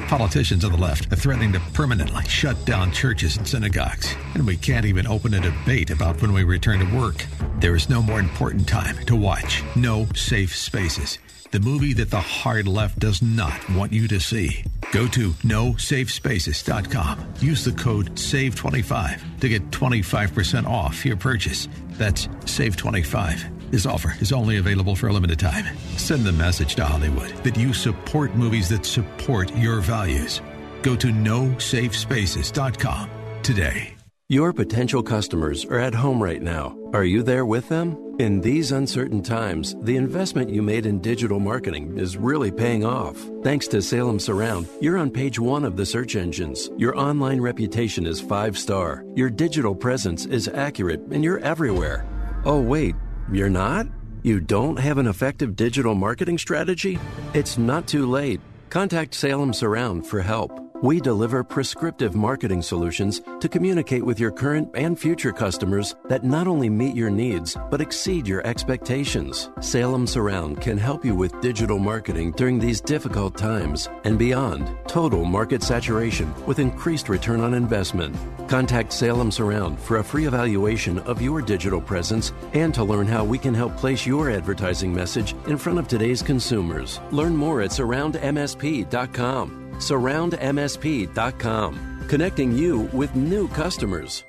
[0.08, 4.56] Politicians on the left are threatening to permanently shut down churches and synagogues, and we
[4.56, 7.24] can't even open a debate about when we return to work.
[7.60, 11.18] There is no more important time to watch No Safe Spaces,
[11.50, 14.64] the movie that the hard left does not want you to see.
[14.92, 17.34] Go to nosafespaces.com.
[17.40, 21.68] Use the code SAVE25 to get 25% off your purchase.
[21.90, 23.70] That's SAVE25.
[23.70, 25.76] This offer is only available for a limited time.
[25.96, 30.40] Send the message to Hollywood that you support movies that support your values.
[30.82, 33.10] Go to nosafespaces.com
[33.42, 33.99] today.
[34.30, 36.78] Your potential customers are at home right now.
[36.92, 38.14] Are you there with them?
[38.20, 43.16] In these uncertain times, the investment you made in digital marketing is really paying off.
[43.42, 46.70] Thanks to Salem Surround, you're on page one of the search engines.
[46.76, 49.04] Your online reputation is five star.
[49.16, 52.06] Your digital presence is accurate, and you're everywhere.
[52.44, 52.94] Oh, wait,
[53.32, 53.88] you're not?
[54.22, 57.00] You don't have an effective digital marketing strategy?
[57.34, 58.40] It's not too late.
[58.68, 60.59] Contact Salem Surround for help.
[60.82, 66.48] We deliver prescriptive marketing solutions to communicate with your current and future customers that not
[66.48, 69.50] only meet your needs, but exceed your expectations.
[69.60, 74.74] Salem Surround can help you with digital marketing during these difficult times and beyond.
[74.86, 78.16] Total market saturation with increased return on investment.
[78.48, 83.22] Contact Salem Surround for a free evaluation of your digital presence and to learn how
[83.22, 87.00] we can help place your advertising message in front of today's consumers.
[87.10, 94.24] Learn more at surroundmsp.com surroundmsp.com, connecting you with new customers.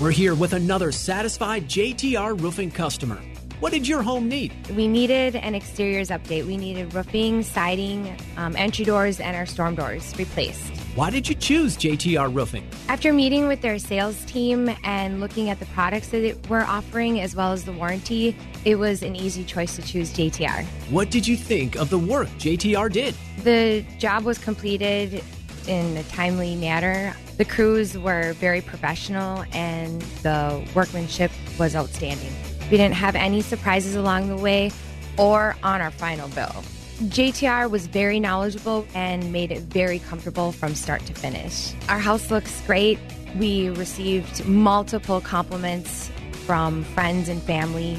[0.00, 3.20] We're here with another satisfied JTR roofing customer.
[3.60, 4.54] What did your home need?
[4.70, 6.46] We needed an exteriors update.
[6.46, 10.74] We needed roofing, siding, um, entry doors, and our storm doors replaced.
[10.94, 12.66] Why did you choose JTR roofing?
[12.88, 17.36] After meeting with their sales team and looking at the products that we're offering as
[17.36, 20.64] well as the warranty, it was an easy choice to choose JTR.
[20.88, 23.14] What did you think of the work JTR did?
[23.44, 25.22] The job was completed
[25.68, 27.14] in a timely manner.
[27.36, 32.32] The crews were very professional and the workmanship was outstanding.
[32.70, 34.70] We didn't have any surprises along the way
[35.16, 36.62] or on our final bill.
[37.04, 41.72] JTR was very knowledgeable and made it very comfortable from start to finish.
[41.88, 42.98] Our house looks great.
[43.38, 46.10] We received multiple compliments
[46.44, 47.98] from friends and family.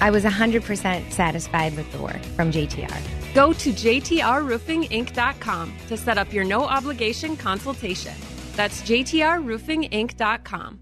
[0.00, 3.02] I was 100% satisfied with the work from JTR.
[3.34, 8.14] Go to jtrroofinginc.com to set up your no obligation consultation.
[8.54, 10.78] That's jtrroofinginc.com.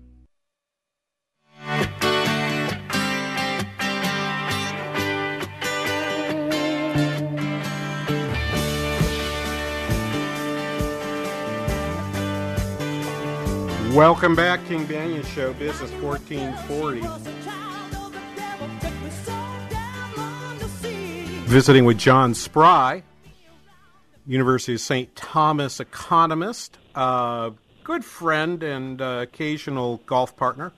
[13.96, 17.00] Welcome back, King Banaian Show, Business 1440.
[21.46, 23.02] Visiting with John Spry,
[24.26, 25.16] University of St.
[25.16, 30.74] Thomas economist, good friend and uh, occasional golf partner.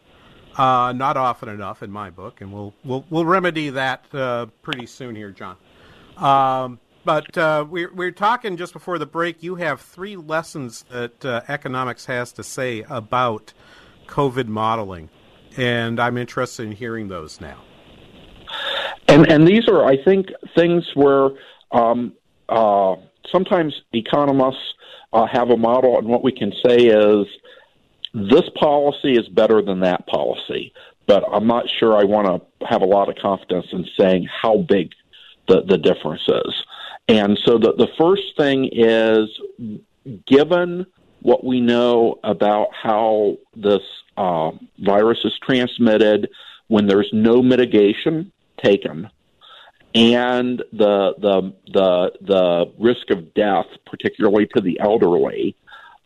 [0.56, 4.86] Uh, not often enough in my book, and we'll we'll, we'll remedy that uh, pretty
[4.86, 5.56] soon here, John.
[6.18, 6.78] Um,
[7.09, 9.42] but uh, we're, we're talking just before the break.
[9.42, 13.54] You have three lessons that uh, economics has to say about
[14.09, 15.09] COVID modeling,
[15.56, 17.62] and I'm interested in hearing those now.
[19.09, 21.30] And and these are, I think, things where
[21.72, 22.12] um,
[22.50, 22.96] uh,
[23.32, 24.74] sometimes economists
[25.14, 27.26] uh, have a model, and what we can say is
[28.12, 30.74] this policy is better than that policy.
[31.06, 32.26] But I'm not sure I want
[32.61, 34.90] to have a lot of confidence in saying how big
[35.48, 36.64] the, the difference is.
[37.09, 39.28] And so the, the first thing is
[40.26, 40.86] given
[41.20, 43.82] what we know about how this
[44.16, 46.28] uh, virus is transmitted
[46.68, 48.30] when there's no mitigation
[48.62, 49.11] taken
[49.94, 55.56] and the the the the risk of death, particularly to the elderly,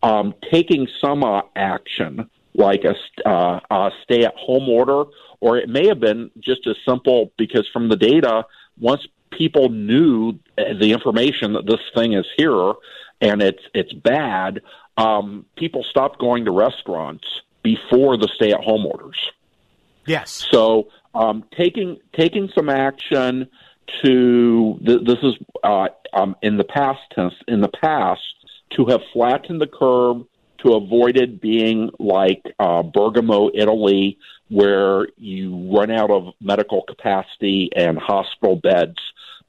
[0.02, 5.04] um, taking some uh, action like a, uh, a stay-at-home order,
[5.40, 8.44] or it may have been just as simple because from the data,
[8.82, 12.72] once people knew the information that this thing is here
[13.20, 14.60] and it's it's bad,
[14.98, 17.24] um, people stopped going to restaurants
[17.62, 19.16] before the stay-at-home orders.
[20.04, 20.46] Yes.
[20.50, 23.48] So um, taking taking some action
[24.02, 28.20] to th- this is uh, um, in the past tense in the past
[28.70, 30.24] to have flattened the curve
[30.62, 37.70] to avoid it being like uh, Bergamo, Italy, where you run out of medical capacity
[37.74, 38.98] and hospital beds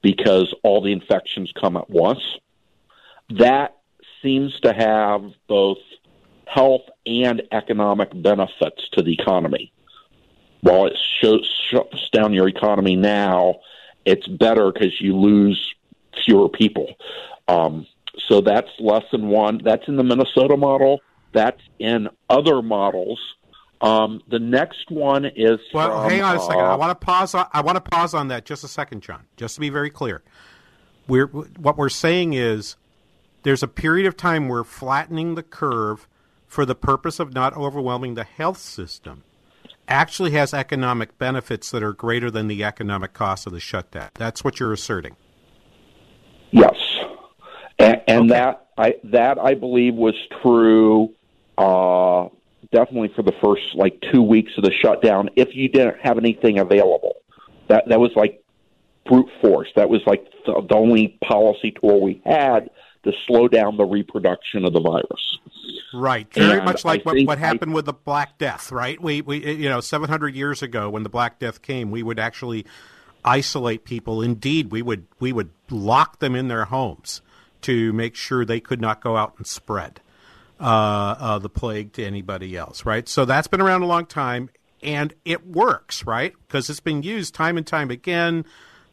[0.02, 2.22] because all the infections come at once.
[3.30, 3.76] That
[4.22, 5.78] seems to have both
[6.46, 9.72] health and economic benefits to the economy.
[10.60, 13.56] While it shuts down your economy now,
[14.04, 15.74] it's better because you lose
[16.24, 16.94] fewer people.
[17.48, 17.86] Um,
[18.28, 19.60] so that's lesson one.
[19.64, 21.00] That's in the Minnesota model.
[21.32, 23.18] That's in other models.
[23.80, 25.58] Um, the next one is.
[25.72, 26.60] Well, from, hang on a second.
[26.60, 27.34] I uh, want to pause.
[27.34, 29.24] On, I want to pause on that just a second, John.
[29.36, 30.22] Just to be very clear,
[31.06, 32.76] we're what we're saying is
[33.42, 36.08] there's a period of time we're flattening the curve
[36.46, 39.24] for the purpose of not overwhelming the health system.
[39.86, 44.08] Actually, has economic benefits that are greater than the economic cost of the shutdown.
[44.14, 45.16] That's what you're asserting.
[46.52, 46.74] Yes,
[47.84, 51.12] and, and that I that I believe was true.
[51.56, 52.28] Uh,
[52.72, 55.30] definitely for the first like two weeks of the shutdown.
[55.36, 57.14] If you didn't have anything available,
[57.68, 58.42] that that was like
[59.06, 59.68] brute force.
[59.76, 62.70] That was like the, the only policy tool we had
[63.04, 65.38] to slow down the reproduction of the virus.
[65.92, 68.72] Right, very And much like I what, what I- happened with the Black Death.
[68.72, 72.18] Right, we we you know 700 years ago when the Black Death came, we would
[72.18, 72.66] actually
[73.24, 74.20] isolate people.
[74.22, 77.22] Indeed, we would we would lock them in their homes
[77.64, 80.00] to make sure they could not go out and spread
[80.60, 80.64] uh,
[81.18, 82.84] uh, the plague to anybody else.
[82.84, 84.50] Right, so that's been around a long time,
[84.82, 86.04] and it works.
[86.04, 88.44] Right, because it's been used time and time again.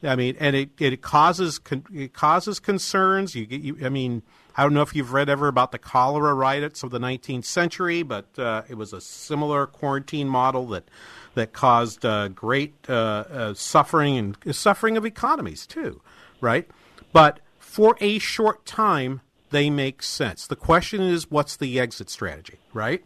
[0.03, 1.59] I mean, and it, it causes
[1.93, 3.35] it causes concerns.
[3.35, 4.23] You, you, I mean,
[4.55, 8.03] I don't know if you've read ever about the cholera riots of the 19th century,
[8.03, 10.85] but uh, it was a similar quarantine model that
[11.33, 16.01] that caused uh, great uh, uh, suffering and suffering of economies too,
[16.41, 16.69] right?
[17.13, 17.39] But
[17.71, 20.45] for a short time, they make sense.
[20.45, 23.01] The question is, what's the exit strategy, right?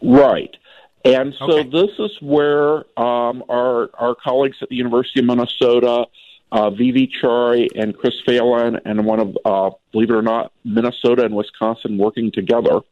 [0.00, 0.56] Right.
[1.04, 1.68] And so Okay.
[1.68, 6.04] this is where um, our our colleagues at the University of Minnesota,
[6.52, 7.10] uh, V.V.
[7.20, 11.98] Chari and Chris Phelan, and one of uh, believe it or not, Minnesota and Wisconsin
[11.98, 12.82] working together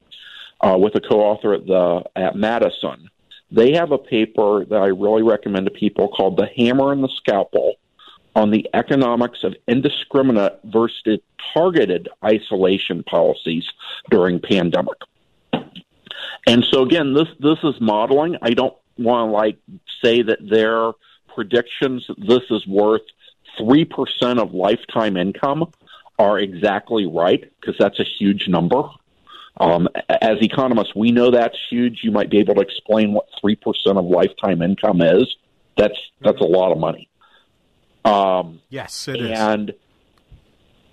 [0.61, 3.09] uh, with a co-author at the at Madison.
[3.52, 7.11] They have a paper that I really recommend to people called "The Hammer and the
[7.18, 7.74] Scalpel."
[8.37, 11.18] On the economics of indiscriminate versus
[11.53, 13.64] targeted isolation policies
[14.11, 14.99] during pandemic.
[16.47, 18.37] And so again, this this is modeling.
[18.43, 19.59] I don't want to like
[20.03, 20.93] say that their
[21.35, 23.03] predictions this is worth
[23.57, 25.72] three percent of lifetime income
[26.18, 28.83] are exactly right because that's a huge number.
[29.61, 29.89] Um,
[30.20, 32.01] as economists, we know that's huge.
[32.03, 35.37] You might be able to explain what three percent of lifetime income is.
[35.76, 37.07] That's that's a lot of money.
[38.05, 39.38] Um, Yes, it is.
[39.38, 39.74] and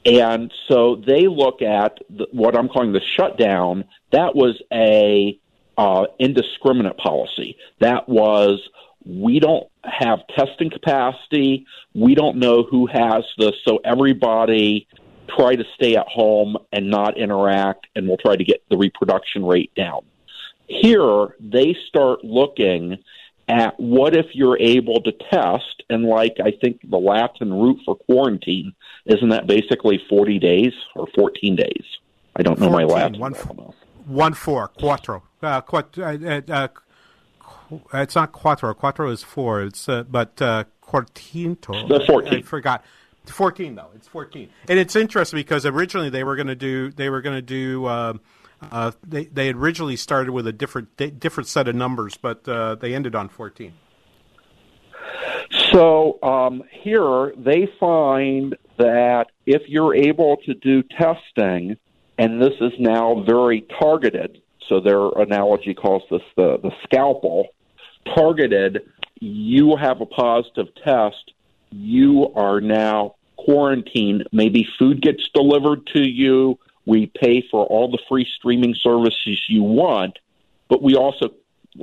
[0.06, 3.86] and so they look at the, what I'm calling the shutdown.
[4.12, 5.40] That was a
[5.78, 7.58] uh, indiscriminate policy.
[7.80, 8.62] That was
[9.06, 11.66] we don't have testing capacity.
[11.94, 14.88] We don't know who has this, so everybody
[15.28, 19.44] try to stay at home and not interact, and we'll try to get the reproduction
[19.46, 20.02] rate down.
[20.68, 22.98] Here, they start looking
[23.48, 27.96] at what if you're able to test, and like I think the Latin root for
[27.96, 28.74] quarantine,
[29.06, 31.84] isn't that basically 40 days or 14 days?
[32.36, 33.20] I don't know my Latin.
[33.20, 33.76] one, well
[34.06, 35.24] one four quattro.
[35.42, 36.68] Uh, quat, uh, uh, uh,
[37.40, 38.74] qu- it's not quattro.
[38.74, 39.64] Quattro is four.
[39.64, 41.88] It's uh, but uh, quartinto.
[41.88, 42.34] The 14.
[42.34, 42.84] I forgot.
[43.28, 43.90] Fourteen though.
[43.96, 47.36] It's fourteen, and it's interesting because originally they were going to do they were going
[47.36, 47.86] to do.
[47.86, 48.14] Uh,
[48.72, 52.94] uh, they they originally started with a different different set of numbers, but uh, they
[52.94, 53.74] ended on fourteen.
[55.72, 61.78] So um, here they find that if you're able to do testing,
[62.18, 67.48] and this is now very targeted, so their analogy calls this the, the scalpel,
[68.16, 68.90] targeted,
[69.20, 71.34] you have a positive test,
[71.72, 74.28] you are now quarantined.
[74.32, 76.58] Maybe food gets delivered to you.
[76.86, 80.20] We pay for all the free streaming services you want,
[80.70, 81.32] but we also,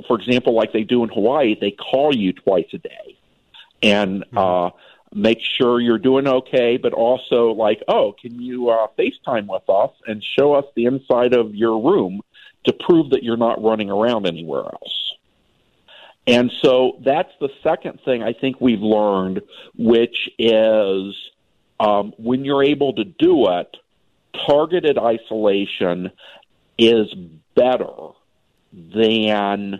[0.07, 3.17] for example, like they do in Hawaii, they call you twice a day
[3.81, 4.69] and uh,
[5.13, 9.91] make sure you're doing okay, but also like, oh, can you uh, FaceTime with us
[10.07, 12.21] and show us the inside of your room
[12.65, 15.13] to prove that you're not running around anywhere else?
[16.25, 19.41] And so that's the second thing I think we've learned,
[19.77, 21.15] which is
[21.79, 23.75] um, when you're able to do it,
[24.47, 26.11] targeted isolation
[26.77, 27.13] is
[27.55, 28.09] better
[28.73, 29.79] than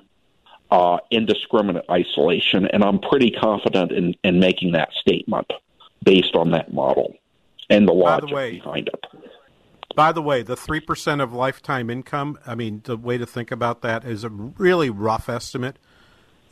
[0.72, 2.68] uh, indiscriminate isolation.
[2.68, 5.51] And I'm pretty confident in, in making that statement
[6.04, 7.16] based on that model
[7.70, 9.06] and the logic the way, behind it.
[9.95, 12.39] By the way, the three percent of lifetime income.
[12.45, 15.78] I mean, the way to think about that is a really rough estimate.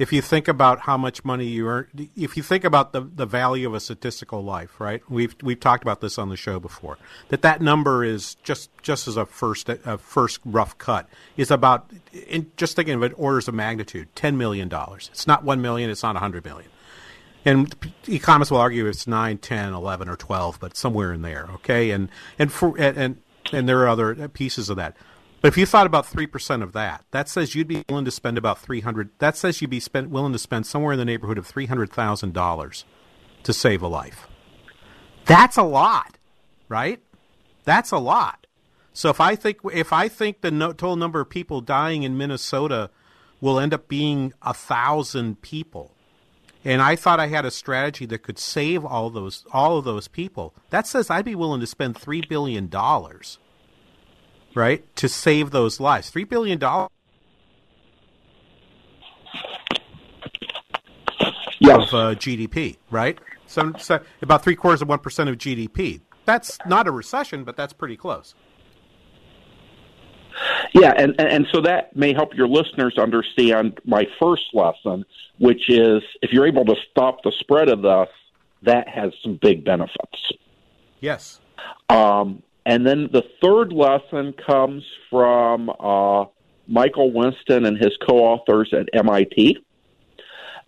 [0.01, 3.27] If you think about how much money you earn, if you think about the, the
[3.27, 5.03] value of a statistical life, right?
[5.07, 6.97] We've we've talked about this on the show before.
[7.29, 11.91] That that number is just just as a first a first rough cut is about
[12.27, 15.11] in, just thinking of it orders of magnitude, ten million dollars.
[15.11, 15.91] It's not one million.
[15.91, 16.71] It's not a hundred million.
[17.45, 17.75] And
[18.07, 21.91] economists will argue it's 9, 10, 11, or 12, but somewhere in there, okay?
[21.91, 23.17] And and for and and,
[23.53, 24.97] and there are other pieces of that.
[25.41, 28.37] But if you thought about 3% of that, that says you'd be willing to spend
[28.37, 31.51] about 300 that says you'd be spent, willing to spend somewhere in the neighborhood of
[31.51, 32.83] $300,000
[33.43, 34.27] to save a life.
[35.25, 36.17] That's a lot,
[36.69, 37.01] right?
[37.63, 38.45] That's a lot.
[38.93, 42.17] So if I think if I think the no, total number of people dying in
[42.17, 42.89] Minnesota
[43.39, 45.91] will end up being a thousand people,
[46.65, 50.07] and I thought I had a strategy that could save all those all of those
[50.07, 53.37] people, that says I'd be willing to spend three billion dollars,
[54.55, 56.09] right, to save those lives.
[56.09, 56.89] Three billion dollars.
[61.63, 63.17] Of uh, GDP, right?
[63.45, 66.01] So, so about three quarters of one percent of GDP.
[66.25, 68.35] That's not a recession, but that's pretty close.
[70.73, 75.05] Yeah, and, and, and so that may help your listeners understand my first lesson,
[75.39, 78.07] which is if you're able to stop the spread of this,
[78.63, 80.31] that has some big benefits.
[80.99, 81.39] Yes.
[81.89, 86.25] Um, and then the third lesson comes from uh,
[86.67, 89.57] Michael Whinston and his co authors at MIT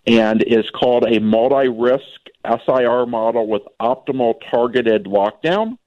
[0.05, 2.03] and is called a multi risk
[2.45, 5.77] SIR model with optimal targeted lockdown.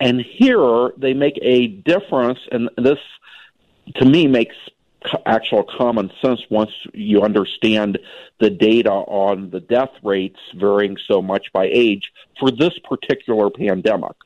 [0.00, 2.98] And here they make a difference, and this
[3.96, 4.56] to me makes
[5.26, 7.98] actual common sense once you understand
[8.38, 14.16] the data on the death rates varying so much by age for this particular pandemic.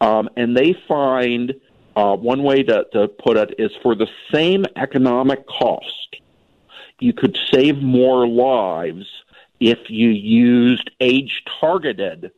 [0.00, 1.54] Um, and they find
[1.96, 6.16] uh, one way to, to put it is for the same economic cost,
[7.00, 9.06] you could save more lives
[9.60, 12.30] if you used age targeted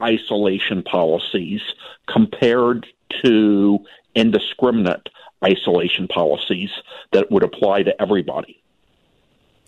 [0.00, 1.60] isolation policies
[2.06, 2.86] compared
[3.22, 3.78] to
[4.14, 5.08] indiscriminate
[5.44, 6.70] isolation policies
[7.12, 8.62] that would apply to everybody.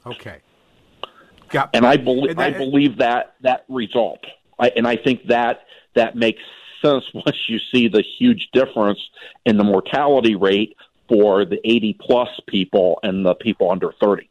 [0.07, 0.38] Okay.
[1.53, 1.68] Yeah.
[1.74, 4.24] And I believe I believe that that result.
[4.59, 6.43] I, and I think that that makes
[6.82, 8.98] sense once you see the huge difference
[9.46, 10.76] in the mortality rate
[11.08, 14.28] for the 80 plus people and the people under 30.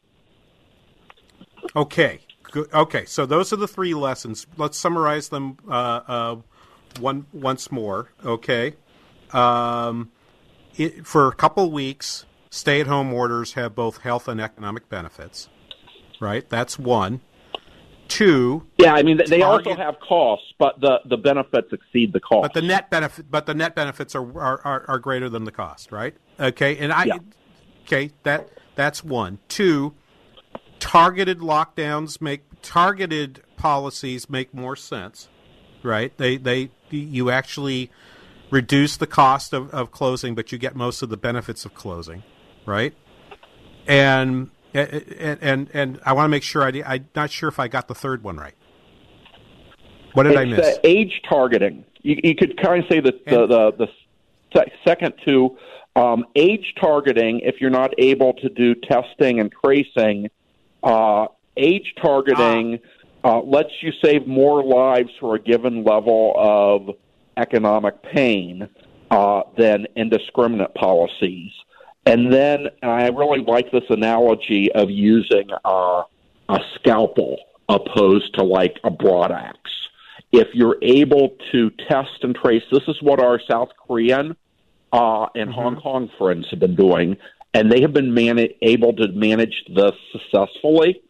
[1.76, 2.20] Okay.
[2.50, 2.72] Good.
[2.72, 3.04] Okay.
[3.04, 4.46] So those are the three lessons.
[4.56, 6.36] Let's summarize them uh, uh,
[7.00, 8.10] one once more.
[8.24, 8.74] Okay.
[9.32, 10.10] Um,
[10.76, 15.48] it, for a couple weeks, stay-at-home orders have both health and economic benefits.
[16.20, 16.48] Right.
[16.48, 17.20] That's one.
[18.08, 18.66] Two.
[18.78, 22.42] Yeah, I mean they also have costs, but the the benefits exceed the cost.
[22.42, 25.52] But the net benefit, but the net benefits are are, are, are greater than the
[25.52, 26.14] cost, right?
[26.38, 27.18] Okay, and I, Yeah.
[27.86, 29.38] okay, that that's one.
[29.48, 29.94] Two,
[30.78, 35.28] targeted lockdowns make targeted policies make more sense,
[35.82, 36.16] right?
[36.18, 37.90] They they you actually
[38.50, 42.22] reduce the cost of, of closing, but you get most of the benefits of closing,
[42.66, 42.94] right?
[43.86, 47.68] and and and, and I want to make sure I I'm not sure if I
[47.68, 48.54] got the third one right.
[50.14, 50.60] What did it's, I miss?
[50.60, 51.84] Uh, age targeting.
[52.02, 53.88] You, you could kind of say that the, the
[54.52, 55.56] the second two
[55.96, 57.40] um, age targeting.
[57.40, 60.28] If you're not able to do testing and tracing,
[60.82, 62.80] uh, age targeting
[63.24, 66.96] uh, lets you save more lives for a given level of
[67.36, 68.68] economic pain
[69.10, 71.52] uh, than indiscriminate policies.
[72.04, 76.02] And then I really like this analogy of using uh,
[76.48, 77.38] a scalpel
[77.68, 79.58] opposed to like a broad axe.
[80.32, 84.36] If you're able to test and trace, this is what our South Korean
[84.92, 87.16] uh, and Hong Kong friends have been doing,
[87.54, 91.02] and they have been man- able to manage this successfully.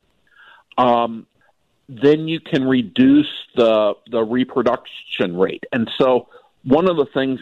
[0.76, 1.26] Um,
[1.88, 6.28] then you can reduce the the reproduction rate, and so
[6.64, 7.40] one of the things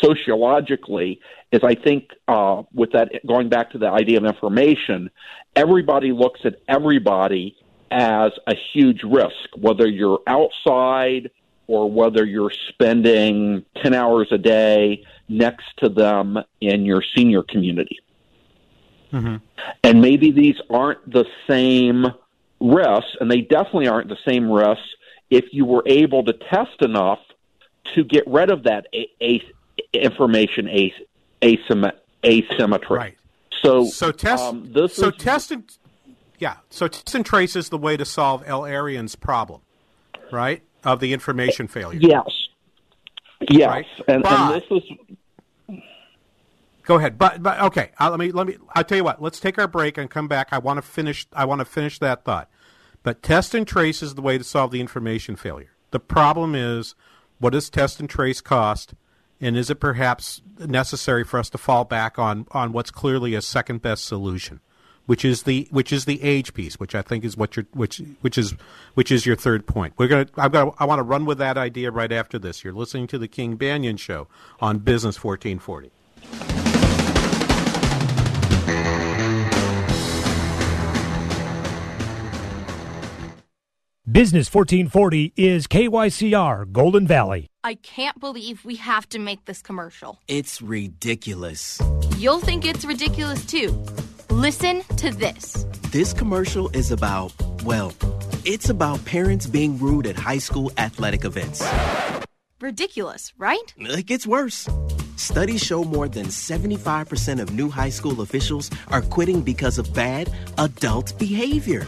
[0.00, 1.20] sociologically
[1.52, 5.10] is I think uh, with that going back to the idea of information,
[5.56, 7.56] everybody looks at everybody
[7.90, 11.30] as a huge risk, whether you're outside
[11.66, 17.98] or whether you're spending 10 hours a day next to them in your senior community.
[19.12, 19.36] Mm-hmm.
[19.84, 22.06] And maybe these aren't the same
[22.60, 24.88] risks, and they definitely aren't the same risks
[25.30, 27.20] if you were able to test enough
[27.94, 29.42] to get rid of that a- a-
[29.92, 30.94] information a-
[31.42, 31.92] asym-
[32.24, 32.96] asymmetry.
[32.96, 33.14] Right.
[33.62, 34.42] So, so test.
[34.44, 35.64] um, this so is- test and
[36.38, 36.56] yeah.
[36.70, 39.60] So test and trace is the way to solve El-Erian's problem,
[40.30, 40.62] right?
[40.84, 41.98] Of the information failure.
[42.00, 42.26] Yes.
[43.50, 43.86] Yes, Right.
[44.08, 44.82] and, But- and this
[45.68, 45.78] is
[46.84, 47.90] Go ahead, but but okay.
[48.00, 48.56] Uh, let me let me.
[48.74, 49.20] I'll tell you what.
[49.20, 50.48] Let's take our break and come back.
[50.52, 51.26] I want to finish.
[51.34, 52.48] I want to finish that thought.
[53.02, 55.70] But test and trace is the way to solve the information failure.
[55.90, 56.94] The problem is,
[57.40, 58.94] what does test and trace cost,
[59.40, 63.42] and is it perhaps necessary for us to fall back on on what's clearly a
[63.42, 64.60] second best solution,
[65.06, 68.02] which is the which is the age piece, which I think is what you're which
[68.20, 68.54] which is
[68.94, 69.94] which is your third point.
[69.96, 70.26] We're gonna.
[70.36, 70.74] I've got.
[70.78, 72.64] I want to run with that idea right after this.
[72.64, 74.28] You're listening to the King Banaian Show
[74.60, 75.92] on Business 1440.
[84.10, 87.50] Business 1440 is KYCR Golden Valley.
[87.68, 90.18] I can't believe we have to make this commercial.
[90.26, 91.78] It's ridiculous.
[92.16, 93.84] You'll think it's ridiculous too.
[94.30, 95.66] Listen to this.
[95.90, 97.30] This commercial is about,
[97.64, 97.92] well,
[98.46, 101.62] it's about parents being rude at high school athletic events.
[102.58, 103.74] Ridiculous, right?
[103.76, 104.66] It gets worse.
[105.16, 110.32] Studies show more than 75% of new high school officials are quitting because of bad
[110.56, 111.84] adult behavior.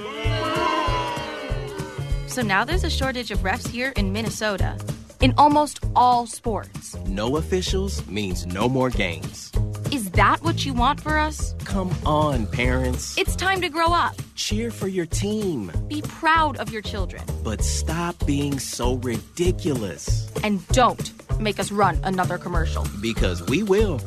[2.26, 4.76] So now there's a shortage of refs here in Minnesota
[5.20, 6.96] in almost all sports.
[7.06, 9.52] No officials means no more games.
[9.92, 11.54] Is that what you want for us?
[11.64, 13.16] Come on, parents.
[13.18, 14.14] It's time to grow up.
[14.34, 17.22] Cheer for your team, Be proud of your children.
[17.44, 20.30] but stop being so ridiculous.
[20.44, 22.86] And don't make us run another commercial.
[23.00, 24.00] Because we will.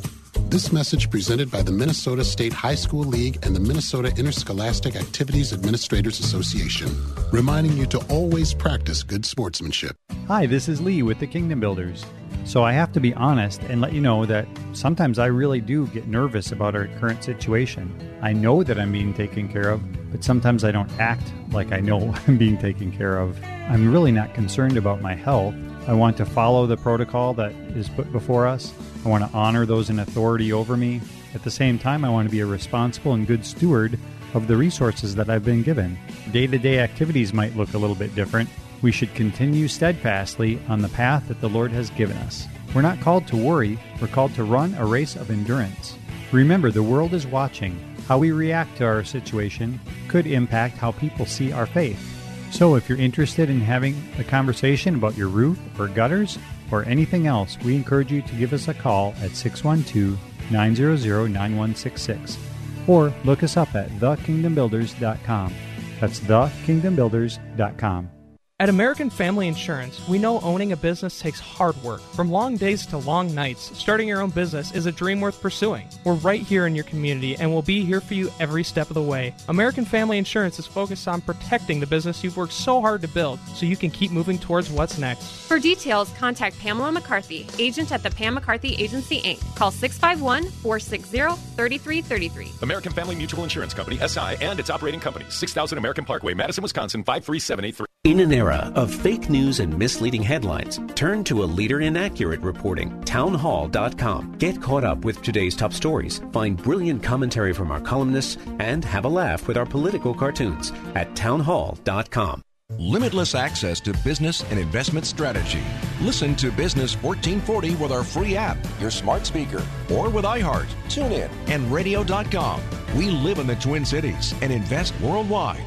[0.54, 5.52] This message presented by the Minnesota State High School League and the Minnesota Interscholastic Activities
[5.52, 6.96] Administrators Association,
[7.32, 9.96] reminding you to always practice good sportsmanship.
[10.28, 12.06] Hi, this is Lee with the Kingdom Builders.
[12.44, 15.88] So I have to be honest and let you know that sometimes I really do
[15.88, 17.92] get nervous about our current situation.
[18.22, 19.82] I know that I'm being taken care of,
[20.12, 23.42] but sometimes I don't act like I know I'm being taken care of.
[23.42, 25.56] I'm really not concerned about my health.
[25.86, 28.72] I want to follow the protocol that is put before us.
[29.04, 31.02] I want to honor those in authority over me.
[31.34, 33.98] At the same time, I want to be a responsible and good steward
[34.32, 35.98] of the resources that I've been given.
[36.32, 38.48] Day to day activities might look a little bit different.
[38.80, 42.46] We should continue steadfastly on the path that the Lord has given us.
[42.74, 45.96] We're not called to worry, we're called to run a race of endurance.
[46.32, 47.78] Remember, the world is watching.
[48.08, 52.13] How we react to our situation could impact how people see our faith.
[52.54, 56.38] So, if you're interested in having a conversation about your roof or gutters
[56.70, 60.16] or anything else, we encourage you to give us a call at 612
[60.52, 62.38] 900 9166
[62.86, 65.52] or look us up at thekingdombuilders.com.
[65.98, 68.13] That's thekingdombuilders.com.
[68.60, 72.00] At American Family Insurance, we know owning a business takes hard work.
[72.14, 75.88] From long days to long nights, starting your own business is a dream worth pursuing.
[76.04, 78.94] We're right here in your community and we'll be here for you every step of
[78.94, 79.34] the way.
[79.48, 83.40] American Family Insurance is focused on protecting the business you've worked so hard to build
[83.56, 85.24] so you can keep moving towards what's next.
[85.48, 89.56] For details, contact Pamela McCarthy, agent at the Pam McCarthy Agency, Inc.
[89.56, 91.18] Call 651 460
[91.56, 92.52] 3333.
[92.62, 97.02] American Family Mutual Insurance Company, SI, and its operating company, 6000 American Parkway, Madison, Wisconsin,
[97.02, 97.93] 53783.
[98.04, 102.42] In an era of fake news and misleading headlines, turn to a leader in accurate
[102.42, 104.36] reporting, townhall.com.
[104.36, 109.06] Get caught up with today's top stories, find brilliant commentary from our columnists, and have
[109.06, 112.42] a laugh with our political cartoons at townhall.com.
[112.78, 115.62] Limitless access to business and investment strategy.
[116.02, 121.30] Listen to Business 1440 with our free app, your smart speaker, or with iHeart, TuneIn,
[121.48, 122.60] and radio.com.
[122.94, 125.64] We live in the Twin Cities and invest worldwide.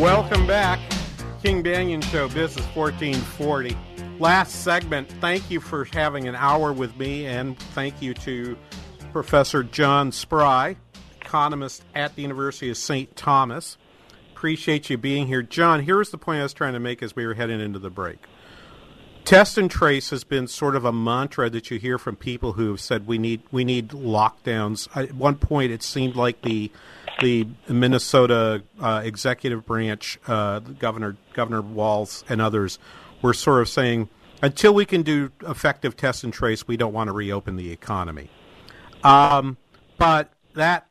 [0.00, 0.78] Welcome back.
[1.42, 3.74] King Banaian Show, Business 1440.
[4.18, 8.58] Last segment, thank you for having an hour with me, and thank you to
[9.12, 10.76] Professor John Spry,
[11.22, 13.16] economist at the University of St.
[13.16, 13.78] Thomas.
[14.32, 15.40] Appreciate you being here.
[15.40, 17.88] John, here's the point I was trying to make as we were heading into the
[17.88, 18.18] break.
[19.24, 22.68] Test and trace has been sort of a mantra that you hear from people who
[22.68, 24.88] have said we need we need lockdowns.
[24.94, 26.70] At one point, it seemed like the
[27.20, 32.78] the Minnesota uh, executive branch, uh, Governor Governor Walz and others,
[33.22, 34.08] were sort of saying
[34.42, 38.28] until we can do effective test and trace, we don't want to reopen the economy.
[39.02, 39.56] Um,
[39.98, 40.86] but that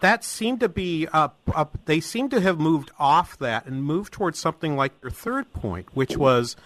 [0.00, 1.78] that seemed to be up, up.
[1.86, 5.88] They seem to have moved off that and moved towards something like your third point,
[5.94, 6.56] which was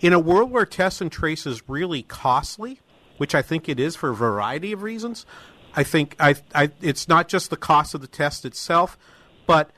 [0.00, 2.80] in a world where test and trace is really costly,
[3.16, 5.26] which I think it is for a variety of reasons.
[5.76, 8.98] I think I, I, it's not just the cost of the test itself,
[9.46, 9.70] but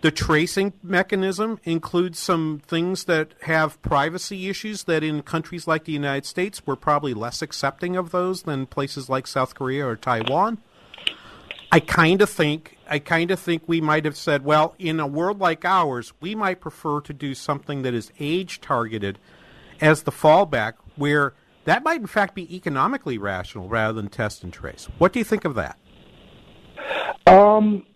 [0.00, 5.92] the tracing mechanism includes some things that have privacy issues that in countries like the
[5.92, 10.58] United States we're probably less accepting of those than places like South Korea or Taiwan.
[11.72, 15.06] I kind of think I kind of think we might have said, well, in a
[15.06, 19.18] world like ours, we might prefer to do something that is age targeted
[19.80, 21.34] as the fallback where
[21.70, 24.88] that might in fact be economically rational rather than test and trace.
[24.98, 25.78] What do you think of that?
[27.26, 27.86] Um,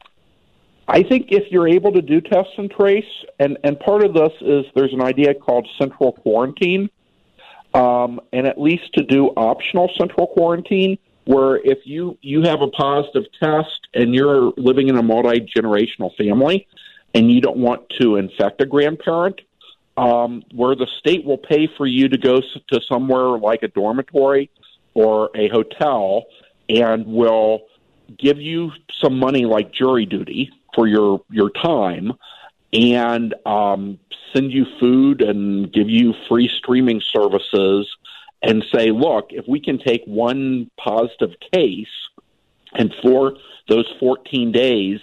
[0.86, 3.04] I think if you're able to do test and trace,
[3.40, 6.88] and, and part of this is there's an idea called central quarantine,
[7.72, 12.68] um, and at least to do optional central quarantine, where if you, you have a
[12.68, 16.68] positive test and you're living in a multi generational family
[17.14, 19.40] and you don't want to infect a grandparent,
[19.96, 24.50] um, where the state will pay for you to go to somewhere like a dormitory
[24.94, 26.24] or a hotel
[26.68, 27.62] and will
[28.18, 28.70] give you
[29.02, 32.12] some money like jury duty for your your time
[32.72, 33.98] and um,
[34.32, 37.88] send you food and give you free streaming services
[38.42, 41.86] and say, look, if we can take one positive case
[42.74, 43.34] and for
[43.68, 45.00] those 14 days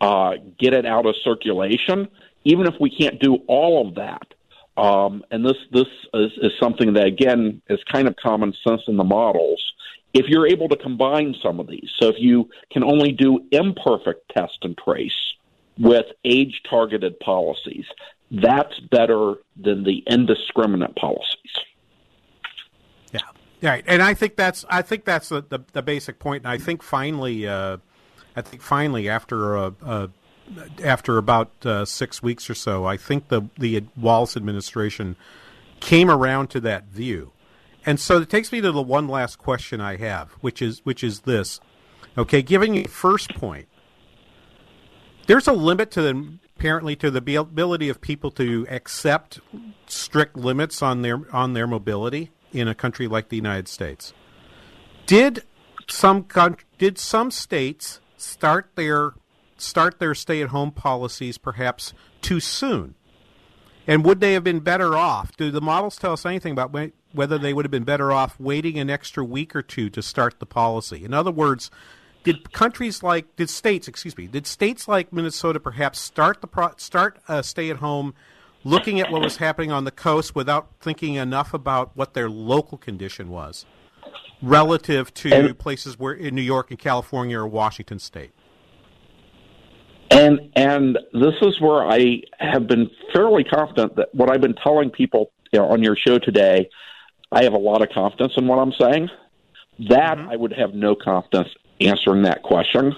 [0.00, 2.08] uh, get it out of circulation,
[2.44, 4.34] even if we can't do all of that.
[4.76, 8.96] Um, and this this is, is something that again is kind of common sense in
[8.96, 9.62] the models.
[10.14, 14.30] If you're able to combine some of these, so if you can only do imperfect
[14.34, 15.34] test and trace
[15.78, 17.86] with age targeted policies,
[18.30, 21.52] that's better than the indiscriminate policies.
[23.12, 23.20] Yeah,
[23.62, 23.84] right.
[23.86, 26.44] And I think that's I think that's the the, the basic point.
[26.44, 27.78] And I think finally, uh,
[28.34, 30.10] I think finally after a, a
[30.82, 35.16] after about uh, six weeks or so, I think the the Walz administration
[35.80, 37.32] came around to that view,
[37.84, 41.02] and so it takes me to the one last question I have, which is which
[41.02, 41.60] is this.
[42.16, 43.68] Okay, giving you first point,
[45.26, 49.40] there's a limit to the apparently to the ability of people to accept
[49.86, 54.12] strict limits on their on their mobility in a country like the United States.
[55.06, 55.42] Did
[55.88, 56.26] some
[56.78, 59.14] did some states start their
[59.62, 62.94] start their stay at home policies perhaps too soon?
[63.86, 65.36] And would they have been better off?
[65.36, 66.74] Do the models tell us anything about
[67.12, 70.38] whether they would have been better off waiting an extra week or two to start
[70.38, 71.04] the policy?
[71.04, 71.70] In other words,
[72.22, 76.70] did countries like did states, excuse me, did states like Minnesota perhaps start the pro,
[76.76, 78.14] start a stay at home
[78.64, 82.78] looking at what was happening on the coast without thinking enough about what their local
[82.78, 83.66] condition was
[84.40, 88.30] relative to and, places where in New York and California or Washington state?
[90.12, 94.90] And and this is where I have been fairly confident that what I've been telling
[94.90, 96.68] people you know, on your show today,
[97.30, 99.08] I have a lot of confidence in what I'm saying.
[99.88, 100.28] That mm-hmm.
[100.28, 101.48] I would have no confidence
[101.80, 102.94] answering that question.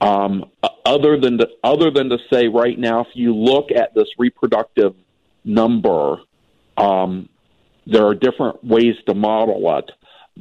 [0.00, 0.50] Um,
[0.86, 4.94] other than to, other than to say right now, if you look at this reproductive
[5.44, 6.18] number,
[6.76, 7.28] um,
[7.86, 9.90] there are different ways to model it.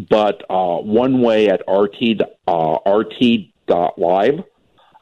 [0.09, 4.43] But uh, one way at RT uh, RT.live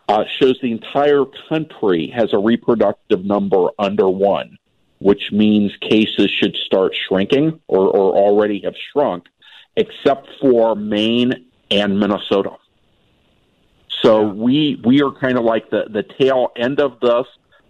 [0.08, 4.58] uh, shows the entire country has a reproductive number under one,
[5.00, 9.26] which means cases should start shrinking or, or already have shrunk,
[9.76, 12.58] except for Maine and Minnesota.
[14.02, 17.26] So we we are kind of like the the tail end of this,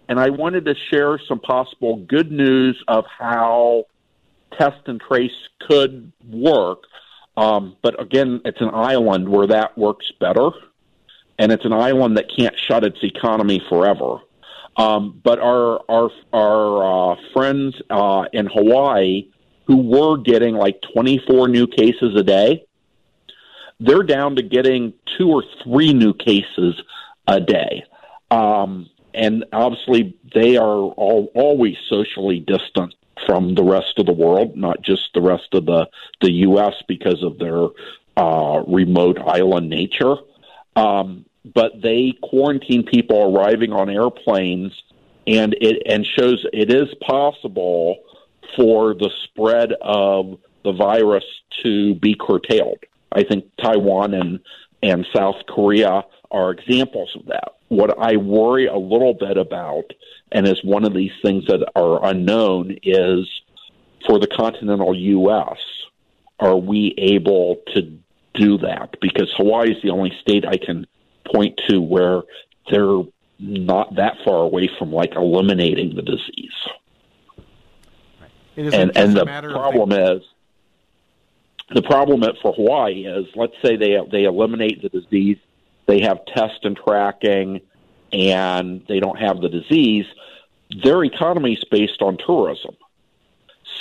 [0.08, 3.84] and I wanted to share some possible good news of how
[4.52, 6.82] test and trace could work.
[7.36, 10.50] Um, but again, it's an island where that works better,
[11.38, 14.18] and it's an island that can't shut its economy forever.
[14.76, 19.28] Um, but our our our uh, friends uh, in Hawaii
[19.66, 22.64] who were getting like 24 new cases a day,
[23.80, 26.80] they're down to getting two or three new cases
[27.26, 27.84] a day.
[28.30, 32.94] Um, and obviously, they are all, always socially distant
[33.26, 35.88] from the rest of the world, not just the rest of the,
[36.20, 36.74] the U.S.
[36.86, 37.68] because of their
[38.16, 40.16] uh, remote island nature.
[40.76, 41.24] Um,
[41.54, 44.72] but they quarantine people arriving on airplanes,
[45.26, 47.98] and it and shows it is possible
[48.56, 51.24] for the spread of the virus
[51.62, 52.78] to be curtailed.
[53.12, 54.40] I think Taiwan and
[54.82, 57.54] and South Korea are examples of that.
[57.68, 59.92] What I worry a little bit about,
[60.30, 63.28] and is one of these things that are unknown, is
[64.06, 65.58] for the continental U.S.
[66.38, 67.98] Are we able to
[68.36, 68.96] do that?
[69.00, 70.86] Because Hawaii is the only state I can
[71.32, 72.22] point to where
[72.70, 73.02] they're
[73.38, 76.52] not that far away from like eliminating the disease.
[78.56, 80.22] It is and and the problem is
[81.74, 85.38] the problem for Hawaii is let's say they they eliminate the disease,
[85.86, 87.60] they have test and tracking,
[88.12, 90.06] and they don't have the disease.
[90.82, 92.76] Their economy is based on tourism.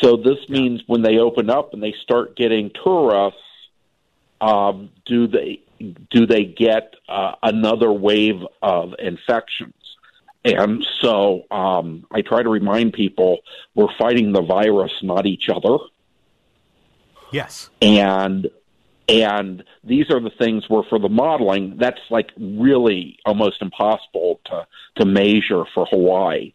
[0.02, 3.40] So this means when they open up and they start getting tourists,
[4.42, 5.62] um, do they
[6.10, 9.74] do they get uh, another wave of infections?
[10.44, 13.40] And so um, I try to remind people
[13.74, 15.78] we're fighting the virus, not each other.
[17.32, 17.70] Yes.
[17.82, 18.50] And
[19.08, 24.68] and these are the things where for the modeling, that's like really almost impossible to
[24.98, 26.54] to measure for Hawaii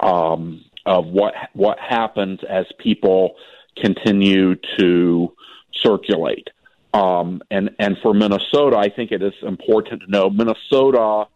[0.00, 3.36] um, of what what happens as people
[3.76, 5.32] continue to
[5.72, 6.48] circulate.
[6.96, 11.26] Um, and and for Minnesota, I think it is important to know Minnesota.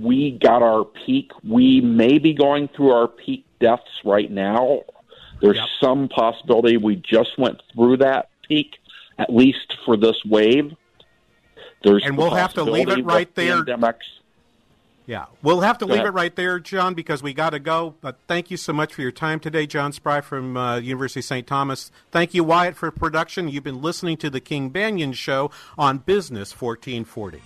[0.00, 1.32] We got our peak.
[1.42, 4.82] We may be going through our peak deaths right now.
[5.40, 8.76] There's some possibility we just went through that peak,
[9.18, 10.76] at least for this wave.
[11.82, 13.64] There's And we'll have to leave it right there.
[13.64, 14.06] Pandemics.
[15.06, 16.08] Yeah, we'll have to Go leave ahead.
[16.08, 17.94] it right there, John, because we got to go.
[18.00, 21.24] But thank you so much for your time today, John Spry from uh, University of
[21.24, 21.46] St.
[21.46, 21.90] Thomas.
[22.10, 23.48] Thank you, Wyatt, for production.
[23.48, 27.42] You've been listening to the King Banaian Show on Business 1440.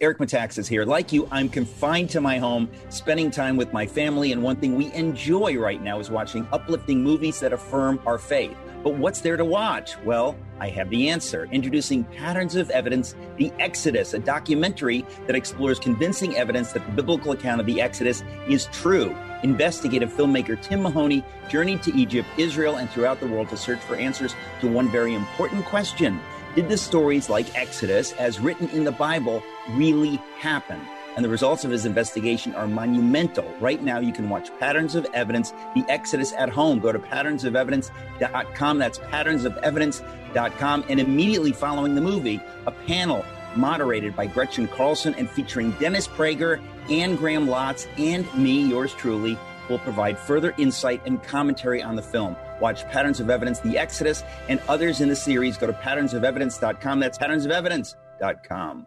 [0.00, 0.84] Eric Metaxas is here.
[0.84, 4.74] Like you, I'm confined to my home, spending time with my family, and one thing
[4.74, 8.56] we enjoy right now is watching uplifting movies that affirm our faith.
[8.84, 9.96] But what's there to watch?
[10.04, 11.48] Well, I have the answer.
[11.50, 17.32] Introducing Patterns of Evidence The Exodus, a documentary that explores convincing evidence that the biblical
[17.32, 19.16] account of the Exodus is true.
[19.42, 23.96] Investigative filmmaker Tim Mahoney journeyed to Egypt, Israel, and throughout the world to search for
[23.96, 26.20] answers to one very important question
[26.54, 30.78] Did the stories like Exodus, as written in the Bible, really happen?
[31.16, 33.44] And the results of his investigation are monumental.
[33.60, 36.80] Right now, you can watch Patterns of Evidence, The Exodus at home.
[36.80, 38.78] Go to patternsofevidence.com.
[38.78, 40.84] That's patternsofevidence.com.
[40.88, 43.24] And immediately following the movie, a panel
[43.56, 46.60] moderated by Gretchen Carlson and featuring Dennis Prager,
[46.90, 49.38] Ann Graham Lotz, and me, yours truly,
[49.68, 52.36] will provide further insight and commentary on the film.
[52.60, 55.56] Watch Patterns of Evidence, The Exodus, and others in the series.
[55.56, 57.00] Go to patternsofevidence.com.
[57.00, 58.86] That's patternsofevidence.com.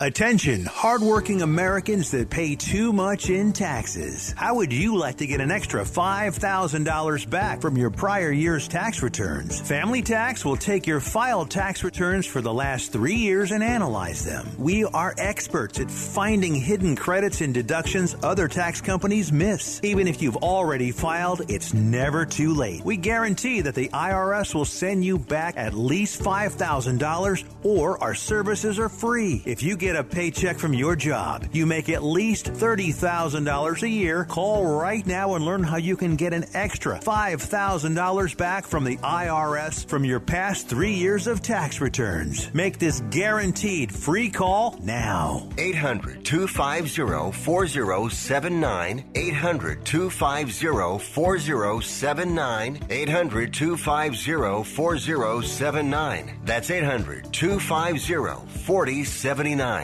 [0.00, 4.32] Attention, hardworking Americans that pay too much in taxes.
[4.36, 9.02] How would you like to get an extra $5,000 back from your prior year's tax
[9.02, 9.60] returns?
[9.60, 14.24] Family Tax will take your filed tax returns for the last three years and analyze
[14.24, 14.46] them.
[14.56, 19.80] We are experts at finding hidden credits and deductions other tax companies miss.
[19.82, 22.84] Even if you've already filed, it's never too late.
[22.84, 28.78] We guarantee that the IRS will send you back at least $5,000 or our services
[28.78, 29.42] are free.
[29.44, 34.24] If you get a paycheck from your job, you make at least $30,000 a year,
[34.24, 38.96] call right now and learn how you can get an extra $5,000 back from the
[38.98, 42.52] IRS from your past three years of tax returns.
[42.52, 45.48] Make this guaranteed free call now.
[45.58, 49.04] 800 250 4079.
[49.14, 52.78] 800 250 4079.
[52.90, 56.40] 800 250 4079.
[56.44, 59.77] That's 800 250 4079.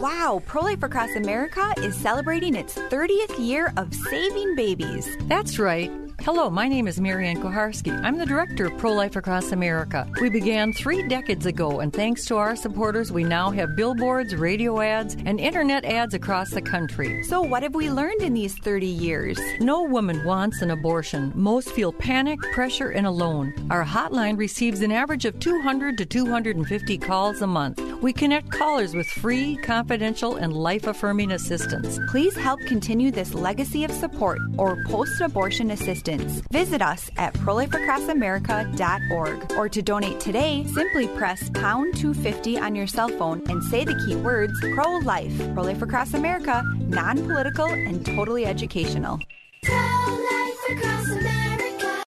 [0.00, 5.16] Wow, Pro Life Across America is celebrating its 30th year of saving babies.
[5.22, 5.90] That's right.
[6.24, 7.90] Hello, my name is Marianne Kuharski.
[8.04, 10.08] I'm the director of Pro Life Across America.
[10.20, 14.80] We began three decades ago, and thanks to our supporters, we now have billboards, radio
[14.80, 17.24] ads, and internet ads across the country.
[17.24, 19.36] So, what have we learned in these 30 years?
[19.58, 21.32] No woman wants an abortion.
[21.34, 23.52] Most feel panic, pressure, and alone.
[23.68, 27.82] Our hotline receives an average of 200 to 250 calls a month.
[28.00, 31.98] We connect callers with free, confidential, and life affirming assistance.
[32.08, 36.42] Please help continue this legacy of support or post abortion assistance assistance.
[36.50, 43.08] Visit us at prolifeacrossamerica.org or to donate today, simply press pound 250 on your cell
[43.08, 48.06] phone and say the key words pro life, pro life across America, non political, and
[48.06, 49.18] totally educational.
[49.62, 51.01] Pro life across